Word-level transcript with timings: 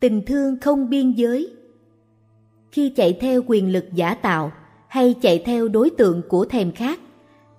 tình 0.00 0.22
thương 0.26 0.56
không 0.60 0.90
biên 0.90 1.12
giới. 1.12 1.52
Khi 2.72 2.88
chạy 2.96 3.18
theo 3.20 3.42
quyền 3.46 3.72
lực 3.72 3.84
giả 3.94 4.14
tạo 4.14 4.52
hay 4.88 5.14
chạy 5.22 5.42
theo 5.46 5.68
đối 5.68 5.90
tượng 5.90 6.22
của 6.28 6.44
thèm 6.44 6.72
khát, 6.72 7.00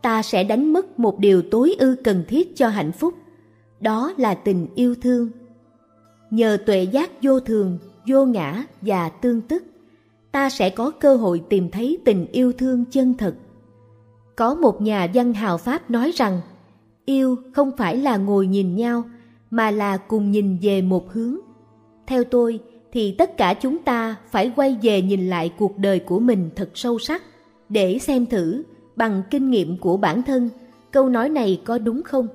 ta 0.02 0.22
sẽ 0.22 0.44
đánh 0.44 0.74
mất 0.74 1.00
một 1.00 1.20
điều 1.20 1.42
tối 1.42 1.76
ưu 1.80 1.96
cần 2.04 2.24
thiết 2.28 2.56
cho 2.56 2.68
hạnh 2.68 2.92
phúc, 2.92 3.14
đó 3.80 4.14
là 4.18 4.34
tình 4.34 4.68
yêu 4.76 4.96
thương. 5.02 5.30
Nhờ 6.32 6.58
tuệ 6.66 6.84
giác 6.84 7.12
vô 7.22 7.40
thường, 7.40 7.78
vô 8.08 8.26
ngã 8.26 8.64
và 8.82 9.10
tương 9.10 9.42
tức, 9.42 9.64
ta 10.32 10.50
sẽ 10.50 10.70
có 10.70 10.92
cơ 10.92 11.16
hội 11.16 11.42
tìm 11.50 11.72
thấy 11.72 11.98
tình 12.06 12.26
yêu 12.32 12.54
thương 12.54 12.86
chân 12.92 13.14
thật. 13.18 13.36
Có 14.36 14.56
một 14.56 14.82
nhà 14.82 15.08
văn 15.14 15.34
hào 15.34 15.58
Pháp 15.58 15.90
nói 15.92 16.12
rằng, 16.16 16.42
yêu 17.06 17.36
không 17.54 17.72
phải 17.78 17.98
là 17.98 18.18
ngồi 18.18 18.48
nhìn 18.48 18.76
nhau, 18.76 19.04
mà 19.50 19.72
là 19.72 19.98
cùng 19.98 20.32
nhìn 20.32 20.58
về 20.62 20.82
một 20.82 21.14
hướng. 21.14 21.38
Theo 22.12 22.24
tôi, 22.24 22.60
thì 22.92 23.12
tất 23.12 23.38
cả 23.38 23.54
chúng 23.54 23.78
ta 23.78 24.16
phải 24.32 24.52
quay 24.56 24.78
về 24.82 25.02
nhìn 25.02 25.30
lại 25.30 25.52
cuộc 25.58 25.78
đời 25.78 26.00
của 26.00 26.20
mình 26.20 26.50
thật 26.56 26.70
sâu 26.74 27.00
sắc, 27.00 27.24
để 27.70 28.00
xem 28.00 28.26
thử, 28.26 28.64
bằng 28.96 29.22
kinh 29.30 29.50
nghiệm 29.50 29.78
của 29.78 29.98
bản 29.98 30.24
thân, 30.24 30.50
câu 30.92 31.10
nói 31.10 31.30
này 31.30 31.62
có 31.66 31.78
đúng 31.78 32.04
không? 32.04 32.28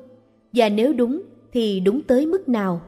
Và 0.52 0.68
nếu 0.68 0.92
đúng, 0.92 1.22
thì 1.52 1.80
đúng 1.80 2.02
tới 2.02 2.26
mức 2.26 2.48
nào? 2.48 2.80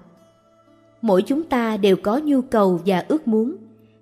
Mỗi 1.02 1.23
chúng 1.23 1.43
ta 1.43 1.77
đều 1.77 1.96
có 1.96 2.19
nhu 2.24 2.43
cầu 2.43 2.80
và 2.87 3.05
ước 3.09 3.29
muốn. 3.29 3.57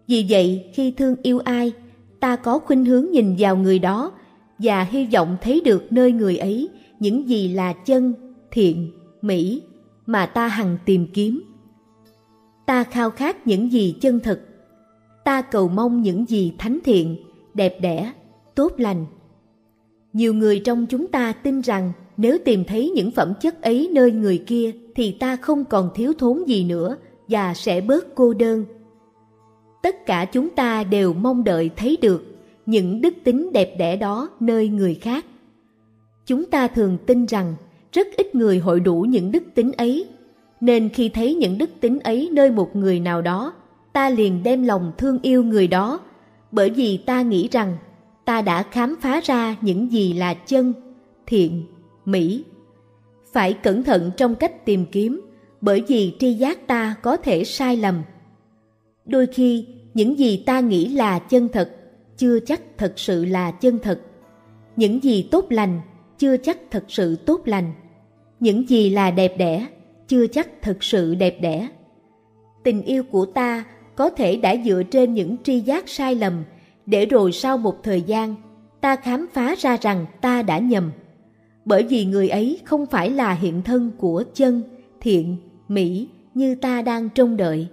Vì 0.08 0.26
vậy, 0.28 0.70
khi 0.74 0.90
thương 0.90 1.16
yêu 1.22 1.38
ai, 1.38 1.72
ta 2.20 2.36
có 2.36 2.58
khuynh 2.58 2.84
hướng 2.84 3.06
nhìn 3.10 3.36
vào 3.38 3.56
người 3.56 3.78
đó 3.78 4.12
và 4.58 4.82
hy 4.82 5.06
vọng 5.06 5.36
thấy 5.42 5.60
được 5.64 5.92
nơi 5.92 6.12
người 6.12 6.36
ấy 6.36 6.68
những 7.00 7.28
gì 7.28 7.48
là 7.48 7.72
chân, 7.72 8.14
thiện, 8.50 8.90
mỹ 9.22 9.62
mà 10.06 10.26
ta 10.26 10.48
hằng 10.48 10.78
tìm 10.84 11.06
kiếm. 11.14 11.42
Ta 12.66 12.84
khao 12.84 13.10
khát 13.10 13.46
những 13.46 13.72
gì 13.72 13.96
chân 14.00 14.20
thực. 14.20 14.40
Ta 15.24 15.42
cầu 15.42 15.68
mong 15.68 16.02
những 16.02 16.26
gì 16.28 16.52
thánh 16.58 16.78
thiện, 16.84 17.16
đẹp 17.54 17.78
đẽ, 17.80 18.12
tốt 18.54 18.72
lành. 18.76 19.06
Nhiều 20.12 20.34
người 20.34 20.60
trong 20.64 20.86
chúng 20.86 21.06
ta 21.06 21.32
tin 21.32 21.60
rằng 21.60 21.92
nếu 22.16 22.38
tìm 22.44 22.64
thấy 22.64 22.90
những 22.90 23.10
phẩm 23.10 23.32
chất 23.40 23.62
ấy 23.62 23.90
nơi 23.92 24.12
người 24.12 24.44
kia 24.46 24.72
thì 24.94 25.12
ta 25.12 25.36
không 25.36 25.64
còn 25.64 25.90
thiếu 25.94 26.12
thốn 26.18 26.44
gì 26.46 26.64
nữa 26.64 26.96
và 27.28 27.54
sẽ 27.54 27.80
bớt 27.80 28.14
cô 28.14 28.34
đơn. 28.34 28.64
Tất 29.82 30.06
cả 30.06 30.24
chúng 30.24 30.50
ta 30.50 30.84
đều 30.84 31.12
mong 31.12 31.44
đợi 31.44 31.70
thấy 31.76 31.98
được 32.02 32.36
những 32.66 33.00
đức 33.00 33.14
tính 33.24 33.52
đẹp 33.52 33.74
đẽ 33.78 33.96
đó 33.96 34.28
nơi 34.40 34.68
người 34.68 34.94
khác. 34.94 35.24
Chúng 36.26 36.44
ta 36.44 36.68
thường 36.68 36.98
tin 37.06 37.26
rằng 37.26 37.54
rất 37.92 38.06
ít 38.16 38.34
người 38.34 38.58
hội 38.58 38.80
đủ 38.80 39.06
những 39.08 39.32
đức 39.32 39.42
tính 39.54 39.72
ấy, 39.72 40.06
nên 40.66 40.88
khi 40.88 41.08
thấy 41.08 41.34
những 41.34 41.58
đức 41.58 41.70
tính 41.80 41.98
ấy 42.00 42.30
nơi 42.32 42.50
một 42.50 42.76
người 42.76 43.00
nào 43.00 43.22
đó, 43.22 43.52
ta 43.92 44.10
liền 44.10 44.42
đem 44.42 44.62
lòng 44.62 44.92
thương 44.98 45.18
yêu 45.22 45.44
người 45.44 45.66
đó, 45.68 46.00
bởi 46.52 46.70
vì 46.70 46.96
ta 46.96 47.22
nghĩ 47.22 47.48
rằng 47.52 47.76
ta 48.24 48.42
đã 48.42 48.62
khám 48.62 48.96
phá 49.00 49.20
ra 49.24 49.56
những 49.60 49.92
gì 49.92 50.12
là 50.12 50.34
chân, 50.34 50.72
thiện, 51.26 51.66
mỹ. 52.04 52.44
Phải 53.32 53.52
cẩn 53.52 53.82
thận 53.82 54.10
trong 54.16 54.34
cách 54.34 54.64
tìm 54.64 54.86
kiếm, 54.92 55.20
bởi 55.60 55.82
vì 55.88 56.14
tri 56.18 56.32
giác 56.32 56.66
ta 56.66 56.94
có 57.02 57.16
thể 57.16 57.44
sai 57.44 57.76
lầm. 57.76 58.02
Đôi 59.04 59.26
khi, 59.26 59.66
những 59.94 60.18
gì 60.18 60.42
ta 60.46 60.60
nghĩ 60.60 60.88
là 60.88 61.18
chân 61.18 61.48
thật, 61.48 61.70
chưa 62.16 62.40
chắc 62.40 62.60
thật 62.78 62.92
sự 62.96 63.24
là 63.24 63.50
chân 63.50 63.78
thật. 63.78 64.00
Những 64.76 65.02
gì 65.04 65.28
tốt 65.30 65.46
lành, 65.50 65.80
chưa 66.18 66.36
chắc 66.36 66.58
thật 66.70 66.84
sự 66.88 67.16
tốt 67.16 67.40
lành. 67.44 67.72
Những 68.40 68.68
gì 68.68 68.90
là 68.90 69.10
đẹp 69.10 69.34
đẽ, 69.38 69.66
chưa 70.08 70.26
chắc 70.26 70.48
thật 70.62 70.84
sự 70.84 71.14
đẹp 71.14 71.36
đẽ. 71.40 71.68
Tình 72.64 72.82
yêu 72.82 73.02
của 73.02 73.26
ta 73.26 73.64
có 73.94 74.10
thể 74.10 74.36
đã 74.36 74.56
dựa 74.64 74.82
trên 74.82 75.14
những 75.14 75.36
tri 75.42 75.60
giác 75.60 75.88
sai 75.88 76.14
lầm, 76.14 76.44
để 76.86 77.06
rồi 77.06 77.32
sau 77.32 77.58
một 77.58 77.82
thời 77.82 78.02
gian, 78.02 78.34
ta 78.80 78.96
khám 78.96 79.26
phá 79.32 79.54
ra 79.58 79.76
rằng 79.80 80.06
ta 80.20 80.42
đã 80.42 80.58
nhầm. 80.58 80.90
Bởi 81.64 81.82
vì 81.82 82.04
người 82.04 82.28
ấy 82.28 82.60
không 82.64 82.86
phải 82.86 83.10
là 83.10 83.32
hiện 83.32 83.62
thân 83.62 83.90
của 83.98 84.24
chân, 84.34 84.62
thiện, 85.00 85.36
mỹ 85.68 86.08
như 86.34 86.54
ta 86.54 86.82
đang 86.82 87.08
trông 87.08 87.36
đợi. 87.36 87.68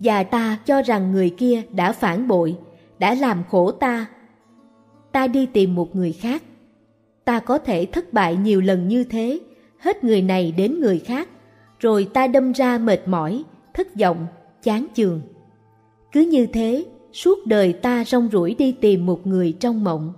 Và 0.00 0.22
ta 0.22 0.58
cho 0.66 0.82
rằng 0.82 1.12
người 1.12 1.30
kia 1.30 1.62
đã 1.70 1.92
phản 1.92 2.28
bội, 2.28 2.56
đã 2.98 3.14
làm 3.14 3.42
khổ 3.50 3.70
ta. 3.70 4.06
Ta 5.12 5.26
đi 5.26 5.46
tìm 5.46 5.74
một 5.74 5.96
người 5.96 6.12
khác. 6.12 6.42
Ta 7.24 7.40
có 7.40 7.58
thể 7.58 7.86
thất 7.86 8.12
bại 8.12 8.36
nhiều 8.36 8.60
lần 8.60 8.88
như 8.88 9.04
thế, 9.04 9.40
hết 9.78 10.04
người 10.04 10.22
này 10.22 10.54
đến 10.56 10.80
người 10.80 10.98
khác, 10.98 11.28
rồi 11.78 12.08
ta 12.14 12.26
đâm 12.26 12.52
ra 12.52 12.78
mệt 12.78 13.08
mỏi, 13.08 13.44
thất 13.74 13.96
vọng, 13.96 14.26
chán 14.62 14.86
chường. 14.94 15.20
Cứ 16.12 16.20
như 16.20 16.46
thế, 16.46 16.84
suốt 17.12 17.46
đời 17.46 17.72
ta 17.72 18.04
rong 18.04 18.28
ruổi 18.32 18.54
đi 18.58 18.72
tìm 18.72 19.06
một 19.06 19.26
người 19.26 19.56
trong 19.60 19.84
mộng. 19.84 20.12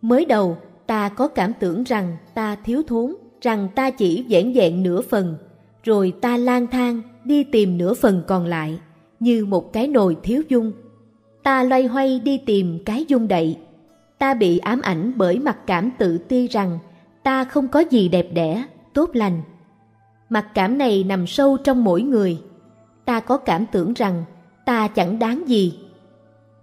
Mới 0.00 0.24
đầu, 0.24 0.56
ta 0.86 1.08
có 1.08 1.28
cảm 1.28 1.52
tưởng 1.60 1.84
rằng 1.84 2.16
ta 2.34 2.56
thiếu 2.64 2.82
thốn, 2.86 3.14
rằng 3.40 3.68
ta 3.74 3.90
chỉ 3.90 4.24
vẻn 4.28 4.52
vẹn 4.52 4.82
nửa 4.82 5.00
phần, 5.00 5.36
rồi 5.82 6.12
ta 6.20 6.36
lang 6.36 6.66
thang 6.66 7.02
đi 7.24 7.44
tìm 7.44 7.78
nửa 7.78 7.94
phần 7.94 8.22
còn 8.26 8.46
lại, 8.46 8.78
như 9.20 9.46
một 9.46 9.72
cái 9.72 9.88
nồi 9.88 10.16
thiếu 10.22 10.42
dung. 10.48 10.72
Ta 11.42 11.62
loay 11.62 11.86
hoay 11.86 12.20
đi 12.20 12.38
tìm 12.46 12.78
cái 12.84 13.04
dung 13.08 13.28
đậy. 13.28 13.56
Ta 14.18 14.34
bị 14.34 14.58
ám 14.58 14.80
ảnh 14.80 15.12
bởi 15.16 15.38
mặc 15.38 15.58
cảm 15.66 15.90
tự 15.98 16.18
ti 16.18 16.46
rằng 16.48 16.78
ta 17.22 17.44
không 17.44 17.68
có 17.68 17.80
gì 17.80 18.08
đẹp 18.08 18.26
đẽ, 18.32 18.64
tốt 18.94 19.10
lành. 19.12 19.42
Mặc 20.28 20.46
cảm 20.54 20.78
này 20.78 21.04
nằm 21.04 21.26
sâu 21.26 21.56
trong 21.56 21.84
mỗi 21.84 22.02
người. 22.02 22.42
Ta 23.04 23.20
có 23.20 23.36
cảm 23.36 23.66
tưởng 23.72 23.92
rằng 23.92 24.24
ta 24.66 24.88
chẳng 24.88 25.18
đáng 25.18 25.48
gì. 25.48 25.78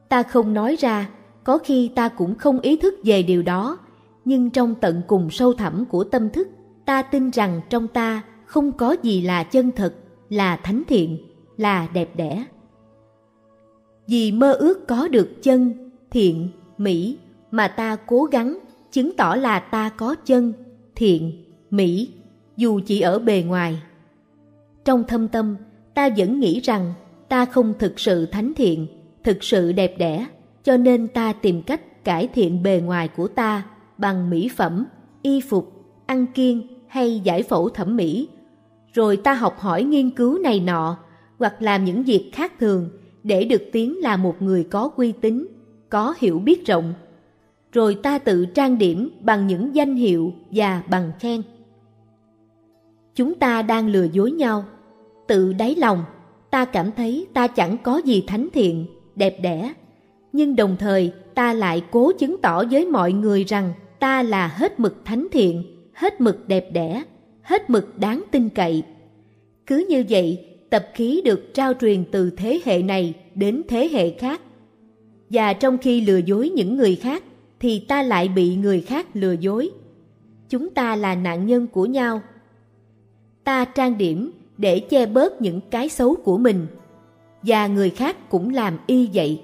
Ta 0.09 0.23
không 0.23 0.53
nói 0.53 0.75
ra, 0.79 1.09
có 1.43 1.57
khi 1.57 1.91
ta 1.95 2.09
cũng 2.09 2.35
không 2.35 2.59
ý 2.59 2.77
thức 2.77 2.95
về 3.03 3.23
điều 3.23 3.43
đó, 3.43 3.77
nhưng 4.25 4.49
trong 4.49 4.75
tận 4.75 5.01
cùng 5.07 5.29
sâu 5.29 5.53
thẳm 5.53 5.85
của 5.85 6.03
tâm 6.03 6.29
thức, 6.29 6.47
ta 6.85 7.01
tin 7.01 7.29
rằng 7.29 7.61
trong 7.69 7.87
ta 7.87 8.23
không 8.45 8.71
có 8.71 8.95
gì 9.03 9.21
là 9.21 9.43
chân 9.43 9.71
thật, 9.75 9.93
là 10.29 10.55
thánh 10.55 10.83
thiện, 10.87 11.17
là 11.57 11.87
đẹp 11.93 12.15
đẽ. 12.15 12.45
Vì 14.07 14.31
mơ 14.31 14.53
ước 14.53 14.87
có 14.87 15.07
được 15.07 15.43
chân, 15.43 15.89
thiện, 16.11 16.49
mỹ 16.77 17.17
mà 17.51 17.67
ta 17.67 17.95
cố 17.95 18.23
gắng 18.23 18.59
chứng 18.91 19.15
tỏ 19.17 19.35
là 19.35 19.59
ta 19.59 19.89
có 19.89 20.15
chân, 20.25 20.53
thiện, 20.95 21.43
mỹ, 21.69 22.09
dù 22.57 22.79
chỉ 22.85 23.01
ở 23.01 23.19
bề 23.19 23.43
ngoài. 23.47 23.81
Trong 24.85 25.03
thâm 25.03 25.27
tâm, 25.27 25.55
ta 25.93 26.09
vẫn 26.17 26.39
nghĩ 26.39 26.59
rằng 26.59 26.93
ta 27.29 27.45
không 27.45 27.73
thực 27.79 27.99
sự 27.99 28.25
thánh 28.25 28.53
thiện, 28.55 28.87
thực 29.23 29.43
sự 29.43 29.71
đẹp 29.71 29.95
đẽ, 29.97 30.27
cho 30.63 30.77
nên 30.77 31.07
ta 31.07 31.33
tìm 31.33 31.61
cách 31.61 32.03
cải 32.03 32.27
thiện 32.27 32.63
bề 32.63 32.81
ngoài 32.85 33.07
của 33.07 33.27
ta 33.27 33.65
bằng 33.97 34.29
mỹ 34.29 34.49
phẩm, 34.55 34.85
y 35.21 35.41
phục, 35.41 35.71
ăn 36.05 36.25
kiêng 36.27 36.67
hay 36.87 37.19
giải 37.19 37.43
phẫu 37.43 37.69
thẩm 37.69 37.95
mỹ. 37.95 38.29
Rồi 38.93 39.17
ta 39.17 39.33
học 39.33 39.59
hỏi 39.59 39.83
nghiên 39.83 40.09
cứu 40.09 40.39
này 40.39 40.59
nọ, 40.59 40.97
hoặc 41.39 41.61
làm 41.61 41.85
những 41.85 42.03
việc 42.03 42.31
khác 42.33 42.53
thường 42.59 42.89
để 43.23 43.43
được 43.43 43.61
tiếng 43.71 43.99
là 44.01 44.17
một 44.17 44.41
người 44.41 44.63
có 44.63 44.89
uy 44.95 45.11
tín, 45.11 45.47
có 45.89 46.13
hiểu 46.17 46.39
biết 46.39 46.67
rộng. 46.67 46.93
Rồi 47.71 47.95
ta 48.03 48.17
tự 48.17 48.45
trang 48.45 48.77
điểm 48.77 49.09
bằng 49.21 49.47
những 49.47 49.75
danh 49.75 49.95
hiệu 49.95 50.33
và 50.51 50.83
bằng 50.89 51.11
khen. 51.19 51.41
Chúng 53.15 53.35
ta 53.35 53.61
đang 53.61 53.87
lừa 53.87 54.07
dối 54.13 54.31
nhau. 54.31 54.65
Tự 55.27 55.53
đáy 55.53 55.75
lòng, 55.75 56.03
ta 56.49 56.65
cảm 56.65 56.91
thấy 56.91 57.27
ta 57.33 57.47
chẳng 57.47 57.77
có 57.83 57.97
gì 57.97 58.23
thánh 58.27 58.47
thiện, 58.53 58.85
đẹp 59.15 59.37
đẽ. 59.41 59.73
Nhưng 60.33 60.55
đồng 60.55 60.75
thời 60.79 61.11
ta 61.35 61.53
lại 61.53 61.83
cố 61.91 62.11
chứng 62.11 62.37
tỏ 62.41 62.63
với 62.71 62.85
mọi 62.85 63.11
người 63.11 63.43
rằng 63.43 63.73
ta 63.99 64.23
là 64.23 64.47
hết 64.47 64.79
mực 64.79 65.05
thánh 65.05 65.27
thiện, 65.31 65.63
hết 65.93 66.21
mực 66.21 66.47
đẹp 66.47 66.69
đẽ, 66.73 67.03
hết 67.41 67.69
mực 67.69 67.99
đáng 67.99 68.23
tin 68.31 68.49
cậy. 68.49 68.83
Cứ 69.67 69.85
như 69.89 70.03
vậy, 70.09 70.45
tập 70.69 70.85
khí 70.93 71.21
được 71.25 71.53
trao 71.53 71.73
truyền 71.73 72.05
từ 72.11 72.29
thế 72.29 72.59
hệ 72.65 72.81
này 72.81 73.13
đến 73.35 73.61
thế 73.67 73.89
hệ 73.91 74.09
khác. 74.09 74.41
Và 75.29 75.53
trong 75.53 75.77
khi 75.77 76.01
lừa 76.01 76.17
dối 76.17 76.49
những 76.49 76.77
người 76.77 76.95
khác, 76.95 77.23
thì 77.59 77.79
ta 77.79 78.03
lại 78.03 78.27
bị 78.27 78.55
người 78.55 78.81
khác 78.81 79.07
lừa 79.13 79.33
dối. 79.33 79.69
Chúng 80.49 80.69
ta 80.69 80.95
là 80.95 81.15
nạn 81.15 81.45
nhân 81.45 81.67
của 81.67 81.85
nhau. 81.85 82.21
Ta 83.45 83.65
trang 83.65 83.97
điểm 83.97 84.31
để 84.57 84.79
che 84.79 85.05
bớt 85.05 85.41
những 85.41 85.61
cái 85.71 85.89
xấu 85.89 86.15
của 86.15 86.37
mình, 86.37 86.67
và 87.41 87.67
người 87.67 87.89
khác 87.89 88.29
cũng 88.29 88.49
làm 88.49 88.77
y 88.87 89.09
vậy. 89.13 89.41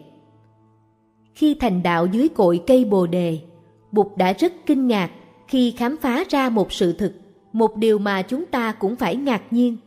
Khi 1.33 1.56
thành 1.56 1.83
đạo 1.83 2.06
dưới 2.06 2.30
cội 2.30 2.62
cây 2.68 2.86
bồ 2.86 3.07
đề, 3.07 3.39
Bụt 3.92 4.07
đã 4.18 4.33
rất 4.33 4.53
kinh 4.65 4.88
ngạc 4.88 5.12
khi 5.48 5.71
khám 5.71 5.98
phá 5.98 6.24
ra 6.30 6.50
một 6.50 6.71
sự 6.71 6.94
thực, 6.94 7.13
một 7.53 7.77
điều 7.77 8.00
mà 8.00 8.21
chúng 8.21 8.45
ta 8.45 8.71
cũng 8.71 8.95
phải 8.95 9.15
ngạc 9.15 9.42
nhiên. 9.53 9.77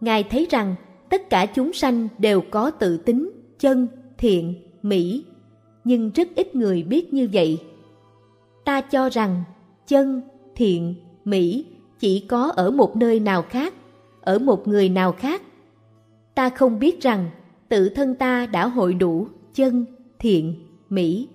Ngài 0.00 0.22
thấy 0.22 0.46
rằng 0.50 0.74
tất 1.08 1.30
cả 1.30 1.46
chúng 1.46 1.72
sanh 1.72 2.08
đều 2.18 2.40
có 2.50 2.70
tự 2.70 2.96
tính, 2.96 3.30
chân, 3.58 3.88
thiện, 4.18 4.54
mỹ, 4.82 5.24
nhưng 5.84 6.10
rất 6.10 6.28
ít 6.34 6.54
người 6.54 6.82
biết 6.82 7.12
như 7.12 7.28
vậy. 7.32 7.58
Ta 8.64 8.80
cho 8.80 9.08
rằng 9.08 9.44
chân, 9.86 10.22
thiện, 10.54 10.94
mỹ 11.24 11.64
chỉ 11.98 12.20
có 12.20 12.52
ở 12.56 12.70
một 12.70 12.96
nơi 12.96 13.20
nào 13.20 13.42
khác, 13.42 13.74
ở 14.20 14.38
một 14.38 14.68
người 14.68 14.88
nào 14.88 15.12
khác. 15.12 15.42
ta 16.34 16.50
không 16.50 16.78
biết 16.78 17.02
rằng 17.02 17.30
tự 17.68 17.88
thân 17.88 18.14
ta 18.14 18.46
đã 18.46 18.66
hội 18.66 18.94
đủ 18.94 19.28
chân, 19.54 19.84
thiện, 20.18 20.54
mỹ. 20.88 21.28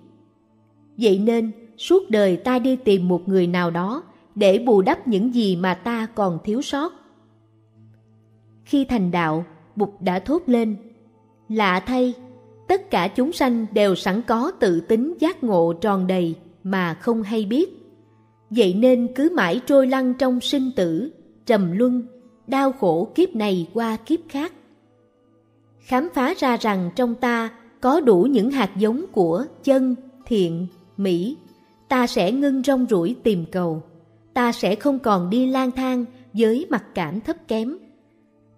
Vậy 0.96 1.18
nên, 1.18 1.50
suốt 1.78 2.10
đời 2.10 2.36
ta 2.36 2.58
đi 2.58 2.76
tìm 2.76 3.08
một 3.08 3.28
người 3.28 3.46
nào 3.46 3.70
đó 3.70 4.02
để 4.34 4.58
bù 4.58 4.82
đắp 4.82 5.08
những 5.08 5.34
gì 5.34 5.56
mà 5.56 5.74
ta 5.74 6.06
còn 6.14 6.38
thiếu 6.44 6.62
sót. 6.62 6.92
Khi 8.64 8.84
thành 8.84 9.10
đạo, 9.10 9.44
Bụt 9.76 9.88
đã 10.00 10.18
thốt 10.18 10.42
lên, 10.46 10.76
lạ 11.48 11.80
thay, 11.80 12.14
tất 12.68 12.90
cả 12.90 13.08
chúng 13.08 13.32
sanh 13.32 13.66
đều 13.72 13.94
sẵn 13.94 14.22
có 14.22 14.50
tự 14.50 14.80
tính 14.80 15.14
giác 15.20 15.44
ngộ 15.44 15.72
tròn 15.72 16.06
đầy 16.06 16.34
mà 16.62 16.94
không 16.94 17.22
hay 17.22 17.44
biết. 17.44 17.81
Vậy 18.56 18.74
nên 18.74 19.08
cứ 19.14 19.30
mãi 19.34 19.60
trôi 19.66 19.86
lăn 19.86 20.14
trong 20.14 20.40
sinh 20.40 20.70
tử, 20.76 21.10
trầm 21.46 21.72
luân, 21.78 22.02
đau 22.46 22.72
khổ 22.72 23.12
kiếp 23.14 23.34
này 23.34 23.66
qua 23.74 23.96
kiếp 23.96 24.20
khác. 24.28 24.52
Khám 25.78 26.08
phá 26.14 26.34
ra 26.38 26.56
rằng 26.56 26.90
trong 26.96 27.14
ta 27.14 27.50
có 27.80 28.00
đủ 28.00 28.22
những 28.22 28.50
hạt 28.50 28.70
giống 28.76 29.04
của 29.12 29.44
chân, 29.64 29.94
thiện, 30.26 30.66
mỹ, 30.96 31.36
ta 31.88 32.06
sẽ 32.06 32.32
ngưng 32.32 32.62
rong 32.62 32.86
ruổi 32.90 33.16
tìm 33.22 33.44
cầu. 33.52 33.82
Ta 34.34 34.52
sẽ 34.52 34.74
không 34.74 34.98
còn 34.98 35.30
đi 35.30 35.46
lang 35.46 35.70
thang 35.70 36.04
với 36.32 36.66
mặt 36.70 36.84
cảm 36.94 37.20
thấp 37.20 37.36
kém. 37.48 37.78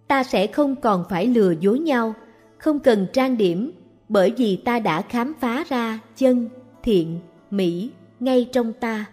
Ta 0.08 0.24
sẽ 0.24 0.46
không 0.46 0.76
còn 0.76 1.04
phải 1.10 1.26
lừa 1.26 1.54
dối 1.60 1.78
nhau, 1.78 2.14
không 2.58 2.78
cần 2.78 3.06
trang 3.12 3.36
điểm, 3.36 3.72
bởi 4.08 4.32
vì 4.36 4.56
ta 4.56 4.78
đã 4.78 5.02
khám 5.02 5.32
phá 5.40 5.64
ra 5.68 6.00
chân, 6.16 6.48
thiện, 6.82 7.18
mỹ 7.50 7.90
ngay 8.20 8.48
trong 8.52 8.72
ta. 8.72 9.06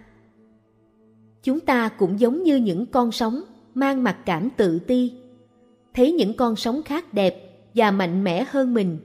Chúng 1.44 1.60
ta 1.60 1.90
cũng 1.90 2.20
giống 2.20 2.44
như 2.44 2.56
những 2.56 2.86
con 2.86 3.12
sóng 3.12 3.42
mang 3.74 4.04
mặt 4.04 4.18
cảm 4.26 4.50
tự 4.58 4.80
ti. 4.80 5.14
Thấy 5.94 6.12
những 6.12 6.34
con 6.34 6.56
sóng 6.56 6.84
khác 6.84 7.14
đẹp 7.14 7.64
và 7.76 7.92
mạnh 7.92 8.24
mẽ 8.24 8.46
hơn 8.50 8.74
mình. 8.74 8.98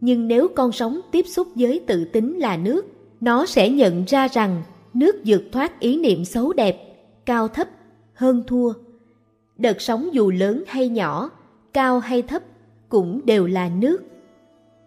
Nhưng 0.00 0.28
nếu 0.28 0.48
con 0.48 0.72
sóng 0.72 1.00
tiếp 1.12 1.26
xúc 1.28 1.48
với 1.54 1.80
tự 1.86 2.04
tính 2.04 2.38
là 2.38 2.56
nước, 2.56 2.86
nó 3.20 3.46
sẽ 3.46 3.70
nhận 3.70 4.04
ra 4.04 4.28
rằng 4.28 4.62
nước 4.94 5.16
vượt 5.26 5.42
thoát 5.52 5.80
ý 5.80 5.96
niệm 5.96 6.24
xấu 6.24 6.52
đẹp, 6.52 6.76
cao 7.26 7.48
thấp, 7.48 7.68
hơn 8.14 8.42
thua. 8.46 8.72
Đợt 9.58 9.80
sóng 9.80 10.14
dù 10.14 10.30
lớn 10.30 10.64
hay 10.66 10.88
nhỏ, 10.88 11.30
cao 11.72 11.98
hay 11.98 12.22
thấp 12.22 12.42
cũng 12.88 13.20
đều 13.26 13.46
là 13.46 13.68
nước. 13.68 13.98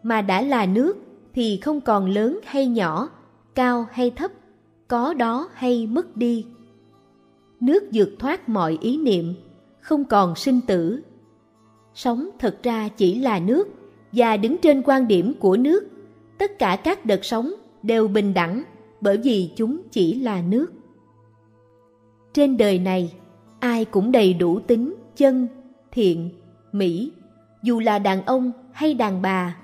Mà 0.03 0.21
đã 0.21 0.41
là 0.41 0.65
nước 0.65 0.97
thì 1.33 1.57
không 1.57 1.81
còn 1.81 2.09
lớn 2.09 2.39
hay 2.45 2.67
nhỏ, 2.67 3.09
cao 3.55 3.87
hay 3.91 4.11
thấp, 4.11 4.31
có 4.87 5.13
đó 5.13 5.49
hay 5.53 5.87
mất 5.87 6.17
đi. 6.17 6.45
Nước 7.59 7.83
vượt 7.93 8.09
thoát 8.19 8.49
mọi 8.49 8.77
ý 8.81 8.97
niệm, 8.97 9.33
không 9.79 10.05
còn 10.05 10.35
sinh 10.35 10.61
tử. 10.61 11.01
Sống 11.93 12.29
thật 12.39 12.59
ra 12.63 12.89
chỉ 12.97 13.19
là 13.19 13.39
nước 13.39 13.67
và 14.11 14.37
đứng 14.37 14.57
trên 14.57 14.81
quan 14.85 15.07
điểm 15.07 15.33
của 15.39 15.57
nước, 15.57 15.87
tất 16.37 16.59
cả 16.59 16.75
các 16.83 17.05
đợt 17.05 17.25
sống 17.25 17.53
đều 17.83 18.07
bình 18.07 18.33
đẳng 18.33 18.63
bởi 19.01 19.17
vì 19.17 19.51
chúng 19.55 19.81
chỉ 19.91 20.13
là 20.13 20.41
nước. 20.41 20.67
Trên 22.33 22.57
đời 22.57 22.79
này, 22.79 23.13
ai 23.59 23.85
cũng 23.85 24.11
đầy 24.11 24.33
đủ 24.33 24.59
tính 24.59 24.95
chân, 25.15 25.47
thiện, 25.91 26.29
mỹ, 26.71 27.11
dù 27.63 27.79
là 27.79 27.99
đàn 27.99 28.25
ông 28.25 28.51
hay 28.71 28.93
đàn 28.93 29.21
bà, 29.21 29.57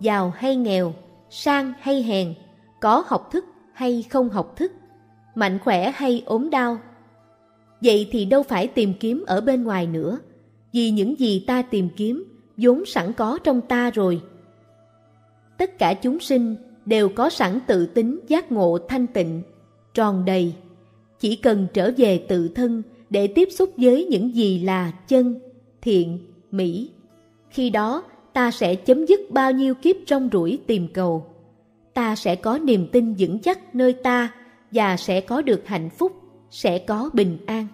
giàu 0.00 0.32
hay 0.36 0.56
nghèo, 0.56 0.94
sang 1.30 1.72
hay 1.80 2.02
hèn, 2.02 2.34
có 2.80 3.04
học 3.06 3.28
thức 3.32 3.44
hay 3.72 4.02
không 4.10 4.28
học 4.28 4.56
thức, 4.56 4.72
mạnh 5.34 5.58
khỏe 5.58 5.92
hay 5.94 6.22
ốm 6.26 6.50
đau. 6.50 6.78
Vậy 7.82 8.08
thì 8.12 8.24
đâu 8.24 8.42
phải 8.42 8.66
tìm 8.66 8.92
kiếm 9.00 9.24
ở 9.26 9.40
bên 9.40 9.64
ngoài 9.64 9.86
nữa, 9.86 10.18
vì 10.72 10.90
những 10.90 11.18
gì 11.18 11.44
ta 11.46 11.62
tìm 11.62 11.88
kiếm 11.96 12.24
vốn 12.56 12.84
sẵn 12.86 13.12
có 13.12 13.38
trong 13.44 13.60
ta 13.60 13.90
rồi. 13.90 14.20
Tất 15.58 15.78
cả 15.78 15.94
chúng 15.94 16.20
sinh 16.20 16.56
đều 16.86 17.08
có 17.08 17.30
sẵn 17.30 17.58
tự 17.66 17.86
tính 17.86 18.20
giác 18.28 18.52
ngộ 18.52 18.78
thanh 18.88 19.06
tịnh, 19.06 19.42
tròn 19.94 20.24
đầy. 20.24 20.54
Chỉ 21.20 21.36
cần 21.36 21.66
trở 21.74 21.90
về 21.96 22.18
tự 22.28 22.48
thân 22.48 22.82
để 23.10 23.26
tiếp 23.26 23.48
xúc 23.52 23.70
với 23.76 24.04
những 24.04 24.34
gì 24.34 24.60
là 24.60 24.92
chân, 25.08 25.38
thiện, 25.82 26.18
mỹ. 26.50 26.90
Khi 27.50 27.70
đó, 27.70 28.02
ta 28.32 28.50
sẽ 28.50 28.74
chấm 28.74 29.06
dứt 29.06 29.20
bao 29.30 29.52
nhiêu 29.52 29.74
kiếp 29.74 29.96
trong 30.06 30.28
rủi 30.32 30.58
tìm 30.66 30.88
cầu. 30.94 31.26
Ta 31.94 32.16
sẽ 32.16 32.36
có 32.36 32.58
niềm 32.58 32.88
tin 32.92 33.14
vững 33.18 33.38
chắc 33.38 33.74
nơi 33.74 33.92
ta 33.92 34.32
và 34.70 34.96
sẽ 34.96 35.20
có 35.20 35.42
được 35.42 35.66
hạnh 35.66 35.90
phúc, 35.90 36.21
sẽ 36.52 36.78
có 36.78 37.10
bình 37.12 37.38
an. 37.46 37.66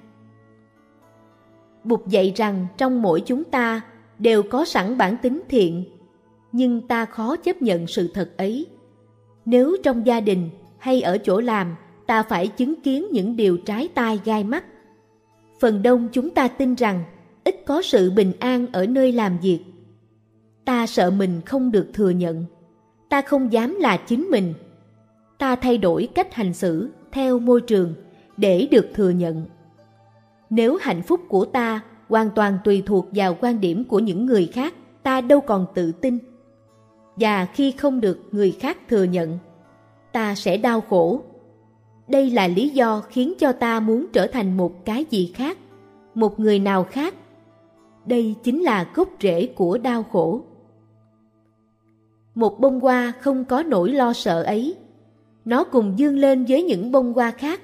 Bụt 1.85 2.07
dạy 2.07 2.33
rằng 2.37 2.67
trong 2.77 3.03
mỗi 3.03 3.21
chúng 3.21 3.45
ta 3.45 3.81
đều 4.19 4.43
có 4.43 4.65
sẵn 4.65 4.99
bản 4.99 5.17
tính 5.23 5.43
thiện, 5.49 5.85
nhưng 6.53 6.89
ta 6.89 7.05
khó 7.05 7.37
chấp 7.37 7.63
nhận 7.63 7.87
sự 7.87 8.11
thật 8.15 8.31
ấy 8.37 8.67
nếu 9.45 9.77
trong 9.83 10.07
gia 10.07 10.21
đình 10.21 10.51
hay 10.79 11.03
ở 11.03 11.19
chỗ 11.19 11.41
làm 11.41 11.75
ta 12.07 12.23
phải 12.23 12.49
chứng 12.49 12.81
kiến 12.81 13.07
những 13.13 13.37
điều 13.37 13.57
trái 13.57 13.89
tai 13.95 14.21
gai 14.25 14.45
mắt. 14.45 14.65
Phần 15.61 15.83
đông 15.83 16.09
chúng 16.13 16.31
ta 16.31 16.49
tin 16.49 16.75
rằng 16.75 17.05
ít 17.45 17.63
có 17.67 17.83
sự 17.83 18.11
bình 18.11 18.33
an 18.41 18.67
ở 18.73 18.87
nơi 18.87 19.13
làm 19.13 19.39
việc. 19.39 19.61
Ta 20.65 20.87
sợ 20.87 21.11
mình 21.11 21.41
không 21.47 21.71
được 21.71 21.91
thừa 21.95 22.11
nhận. 22.11 22.45
Ta 23.09 23.23
không 23.23 23.53
dám 23.53 23.75
là 23.75 23.97
chính 23.97 24.31
mình. 24.31 24.55
Ta 25.39 25.57
thay 25.57 25.79
đổi 25.79 26.09
cách 26.15 26.35
hành 26.35 26.55
xử 26.55 26.91
theo 27.13 27.39
môi 27.39 27.61
trường 27.61 27.95
để 28.39 28.69
được 28.71 28.87
thừa 28.95 29.11
nhận. 29.11 29.45
Nếu 30.51 30.77
hạnh 30.81 31.03
phúc 31.03 31.21
của 31.29 31.45
ta 31.45 31.81
hoàn 32.09 32.31
toàn 32.35 32.59
tùy 32.65 32.83
thuộc 32.87 33.07
vào 33.13 33.37
quan 33.41 33.61
điểm 33.61 33.85
của 33.85 33.99
những 33.99 34.27
người 34.27 34.47
khác, 34.47 34.75
ta 35.03 35.21
đâu 35.21 35.41
còn 35.41 35.67
tự 35.75 35.93
tin 35.93 36.19
và 37.21 37.45
khi 37.45 37.73
không 37.73 38.01
được 38.01 38.19
người 38.33 38.51
khác 38.51 38.79
thừa 38.89 39.03
nhận, 39.03 39.39
ta 40.13 40.35
sẽ 40.35 40.57
đau 40.57 40.81
khổ. 40.81 41.21
Đây 42.09 42.31
là 42.31 42.49
lý 42.49 42.69
do 42.69 43.01
khiến 43.01 43.35
cho 43.39 43.53
ta 43.53 43.81
muốn 43.81 44.07
trở 44.13 44.27
thành 44.27 44.57
một 44.57 44.85
cái 44.85 45.05
gì 45.11 45.33
khác, 45.35 45.59
một 46.15 46.41
người 46.41 46.59
nào 46.59 46.85
khác. 46.85 47.15
Đây 48.07 48.35
chính 48.43 48.63
là 48.63 48.91
gốc 48.95 49.09
rễ 49.21 49.47
của 49.47 49.79
đau 49.79 50.03
khổ. 50.03 50.41
Một 52.35 52.61
bông 52.61 52.81
hoa 52.81 53.13
không 53.21 53.45
có 53.45 53.63
nỗi 53.63 53.93
lo 53.93 54.13
sợ 54.13 54.43
ấy. 54.43 54.77
Nó 55.45 55.65
cùng 55.65 55.99
dương 55.99 56.19
lên 56.19 56.45
với 56.49 56.63
những 56.63 56.93
bông 56.93 57.13
hoa 57.13 57.31
khác. 57.31 57.61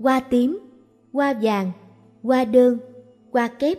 Hoa 0.00 0.20
tím, 0.20 0.58
hoa 1.12 1.34
vàng, 1.42 1.72
hoa 2.22 2.44
đơn, 2.44 2.78
hoa 3.32 3.48
kép. 3.48 3.78